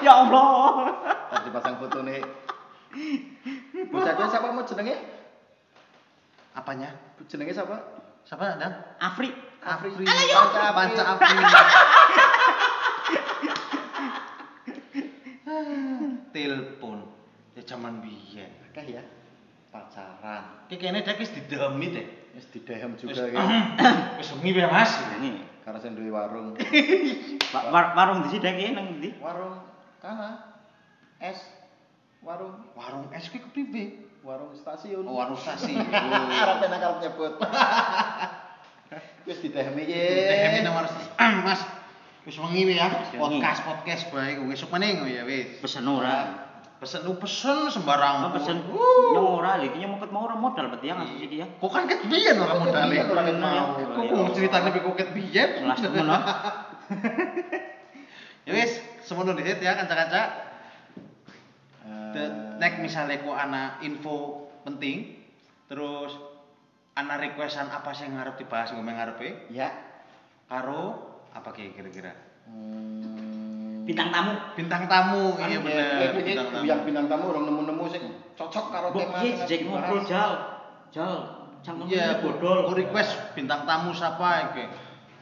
ya 0.05 0.13
Allah. 0.21 0.69
Tadi 1.33 1.49
pasang 1.49 1.75
foto 1.81 2.05
nih. 2.05 2.21
Bocah 3.89 4.29
siapa 4.29 4.53
mau 4.53 4.69
jenenge? 4.69 5.01
Apanya? 6.53 6.93
Jenenge 7.25 7.57
siapa? 7.57 8.00
Siapa 8.25 8.57
Dan? 8.57 8.73
Afri. 8.99 9.29
Afri. 9.61 9.91
Ayo. 9.97 10.39
Panca 10.51 10.73
Panca 10.73 11.03
Afri. 11.17 11.35
Afri. 11.37 11.59
Telepon. 16.31 16.99
Ya 17.57 17.63
zaman 17.67 17.99
biyen. 18.01 18.51
Akeh 18.71 18.87
ya. 18.87 19.03
Pacaran. 19.71 20.67
Ki 20.67 20.79
kene 20.79 21.03
dek 21.03 21.19
wis 21.19 21.31
didemi 21.31 21.91
teh. 21.91 22.07
Wis 22.35 22.47
didehem 22.55 22.95
juga 22.95 23.27
ya. 23.27 23.43
wis 24.19 24.31
wengi 24.39 24.55
wae 24.55 24.67
Mas. 24.71 24.91
Ini 25.19 25.47
Karo 25.61 25.77
sing 25.79 25.93
duwe 25.93 26.09
warung. 26.11 26.57
wa- 27.55 27.69
war- 27.69 27.93
warung 27.95 28.25
di 28.25 28.33
sini 28.33 28.49
ki 28.49 28.73
nang 28.73 28.87
ndi? 28.99 29.11
Warung 29.21 29.61
kana. 30.01 30.57
Es. 31.21 31.39
Warung. 32.25 32.57
Warung 32.75 33.11
es 33.13 33.29
kuwi 33.29 33.45
kepriwe? 33.45 33.85
Warung 34.21 34.53
stasiun. 34.53 35.09
Oh, 35.09 35.17
warung 35.17 35.41
stasiun. 35.41 35.81
Arep 36.45 36.61
enak 36.69 36.81
arep 36.85 36.99
nyebut. 37.09 37.33
Wis 39.29 39.39
didehemi 39.41 39.89
ye. 39.89 40.05
Teh 40.29 40.61
nang 40.61 40.77
warung 40.77 40.93
stasiun. 40.93 41.41
Mas. 41.47 41.61
Wis 42.29 42.37
wengi 42.37 42.77
ya. 42.77 42.89
Podcast 43.17 43.65
podcast 43.65 44.05
bae 44.13 44.37
besok 44.45 44.77
meneh 44.77 45.01
ya 45.09 45.25
wis. 45.25 45.57
Pesen 45.65 45.89
ora. 45.89 46.49
Pesen 46.77 47.09
lu 47.09 47.17
pesen 47.17 47.73
sembarang. 47.73 48.29
Oh, 48.29 48.33
pesen 48.37 48.61
nyong 48.69 49.41
ora 49.41 49.57
lho, 49.57 49.73
iki 49.73 49.81
nyong 49.81 49.97
mepet 49.97 50.13
mau 50.13 50.29
ora 50.29 50.37
modal 50.37 50.69
berarti 50.69 50.93
ya 50.93 51.01
ngasih 51.01 51.17
iki 51.25 51.37
ya. 51.41 51.47
Kok 51.57 51.71
kan 51.73 51.89
ket 51.89 52.05
biyen 52.05 52.37
ora 52.37 52.61
modale. 52.61 52.93
Biyen 52.93 53.09
ora 53.09 53.23
ket 53.25 53.39
mau. 53.41 53.65
Kok 53.81 54.05
kok 54.05 54.29
ceritane 54.37 54.69
kok 54.69 54.97
ket 55.01 55.11
biyen? 55.17 55.49
Kelas 55.65 55.81
temen 55.81 56.05
no. 56.05 56.17
Ya 58.49 58.57
wis, 58.57 58.81
semono 59.05 59.37
dhisik 59.37 59.61
ya 59.61 59.77
kanca-kanca. 59.77 60.50
Nek 62.57 62.81
misalnya 62.81 63.21
kok 63.21 63.33
ana 63.33 63.79
info 63.81 64.49
penting, 64.63 65.17
terus 65.67 66.13
ana 66.93 67.17
requestan 67.17 67.71
apa 67.71 67.91
sih 67.91 68.05
yang 68.05 68.19
ngarep 68.19 68.37
dibahas 68.37 68.75
ngomong 68.75 68.93
ngarepe, 68.93 69.49
Ya. 69.49 69.71
karo 70.45 70.99
apa 71.31 71.55
ki 71.55 71.73
kira-kira? 71.73 72.13
Hmm. 72.45 73.87
Bintang 73.87 74.11
tamu. 74.11 74.33
Bintang 74.55 74.85
tamu, 74.87 75.35
Kan 75.39 75.49
iya 75.49 75.57
ya, 75.57 75.61
bener. 75.63 75.91
kayak 75.97 76.13
gini, 76.13 76.23
bintang 76.35 76.49
tamu. 76.51 76.65
Yang 76.67 76.81
bintang 76.85 77.07
tamu 77.09 77.25
orang 77.33 77.45
nemu-nemu 77.47 77.85
sing 77.91 78.05
cocok 78.35 78.65
karo 78.71 78.87
Mbok 78.91 79.01
tema 79.01 79.19
sing 79.19 79.35
jek 79.47 79.61
ngobrol 79.67 80.01
jal. 80.07 80.31
Jal. 80.91 81.17
Cangkem 81.61 81.87
Iya, 81.93 82.25
bodol. 82.25 82.59
Ku 82.69 82.75
request 82.75 83.37
bintang 83.37 83.69
tamu 83.69 83.93
siapa 83.93 84.53
iki? 84.53 84.65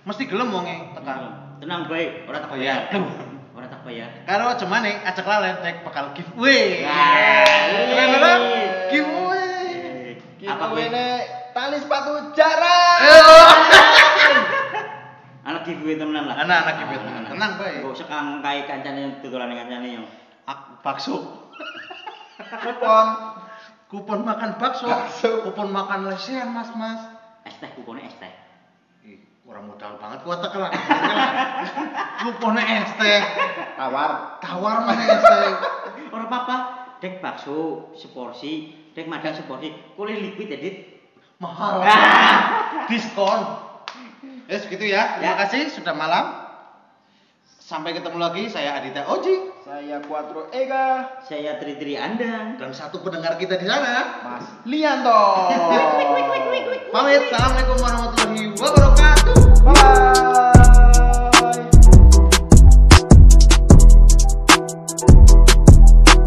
Mesti 0.07 0.23
gelem 0.31 0.49
wonge 0.55 0.95
tekan. 0.95 1.19
Tenang 1.59 1.91
bae, 1.91 2.25
ora 2.25 2.39
tak 2.39 2.51
bayar. 2.55 2.79
Duh. 3.59 3.67
Ora 3.67 3.67
tak 3.67 3.83
bayar. 3.83 4.07
Karo 4.23 4.55
cemane 4.55 5.03
ajak 5.03 5.27
lalen 5.27 5.59
nek 5.59 5.83
bakal 5.83 6.15
giveaway. 6.15 6.87
Keren 6.87 8.11
ora? 8.15 8.33
Giveaway. 8.87 10.15
Eh, 10.39 10.47
Apa 10.47 10.71
Giveaway 10.71 10.87
ne 10.95 11.07
tali 11.51 11.77
sepatu 11.83 12.31
jarak. 12.39 12.99
Anak 15.49 15.67
giveaway 15.67 15.99
temenan 15.99 16.31
lah. 16.31 16.39
Anak-anak 16.39 16.75
giveaway. 16.87 17.27
Tenang 17.27 17.53
bae. 17.59 17.83
Kok 17.83 17.95
sekang 17.99 18.39
kae 18.39 18.63
kancane 18.63 19.19
dodolan 19.19 19.51
kancane 19.51 19.89
yo. 19.91 20.07
Ak 20.47 20.79
bakso. 20.87 21.19
Kupon. 22.65 23.07
kupon 23.89 24.21
makan 24.21 24.61
bakso, 24.61 24.85
Bakso. 24.87 25.49
kupon 25.49 25.73
makan 25.73 26.13
lesehan 26.13 26.53
mas 26.53 26.69
mas. 26.77 27.01
Es 27.43 27.57
teh 27.57 27.73
kuponnya 27.75 28.05
es 28.07 28.15
teh. 28.21 28.29
Orang 29.49 29.65
modal 29.65 29.97
banget 29.97 30.21
kuat 30.23 30.45
tekelan. 30.45 30.73
Kuponnya 32.21 32.85
es 32.85 32.93
teh, 33.01 33.21
Tawar. 33.81 34.37
tawar 34.45 34.85
mana 34.85 35.05
es 35.09 35.25
teh. 35.25 35.53
Ora 36.15 36.29
apa-apa, 36.29 36.57
dek 37.01 37.25
bakso 37.25 37.89
seporsi, 37.97 38.77
dek 38.93 39.09
makan 39.09 39.33
seporsi, 39.33 39.73
kulit 39.97 40.21
liquid 40.21 40.53
ya, 40.53 40.59
Dit. 40.61 40.77
Mahal. 41.41 41.81
Diskon. 42.93 43.41
Ya 44.49 44.57
segitu 44.61 44.85
ya. 44.85 45.17
Terima 45.17 45.33
Ya. 45.33 45.41
kasih 45.45 45.73
sudah 45.73 45.97
malam. 45.97 46.45
Sampai 47.61 47.93
ketemu 47.93 48.17
lagi. 48.17 48.49
Saya 48.49 48.81
Adita 48.81 49.05
Oji 49.07 49.37
Saya 49.69 50.01
Quattro 50.01 50.49
Ega. 50.49 51.21
Saya 51.29 51.61
Tri-Tri 51.61 51.93
Andang. 52.01 52.57
dan 52.57 52.73
satu 52.73 53.05
pendengar 53.05 53.37
kita 53.37 53.61
di 53.61 53.69
sana. 53.69 54.25
Mas 54.25 54.49
Lianto. 54.65 55.53
Pamit. 56.89 57.29
Assalamualaikum 57.29 57.77
warahmatullahi 57.77 58.49
wabarakatuh. 58.57 59.37
Bye. 59.61 60.58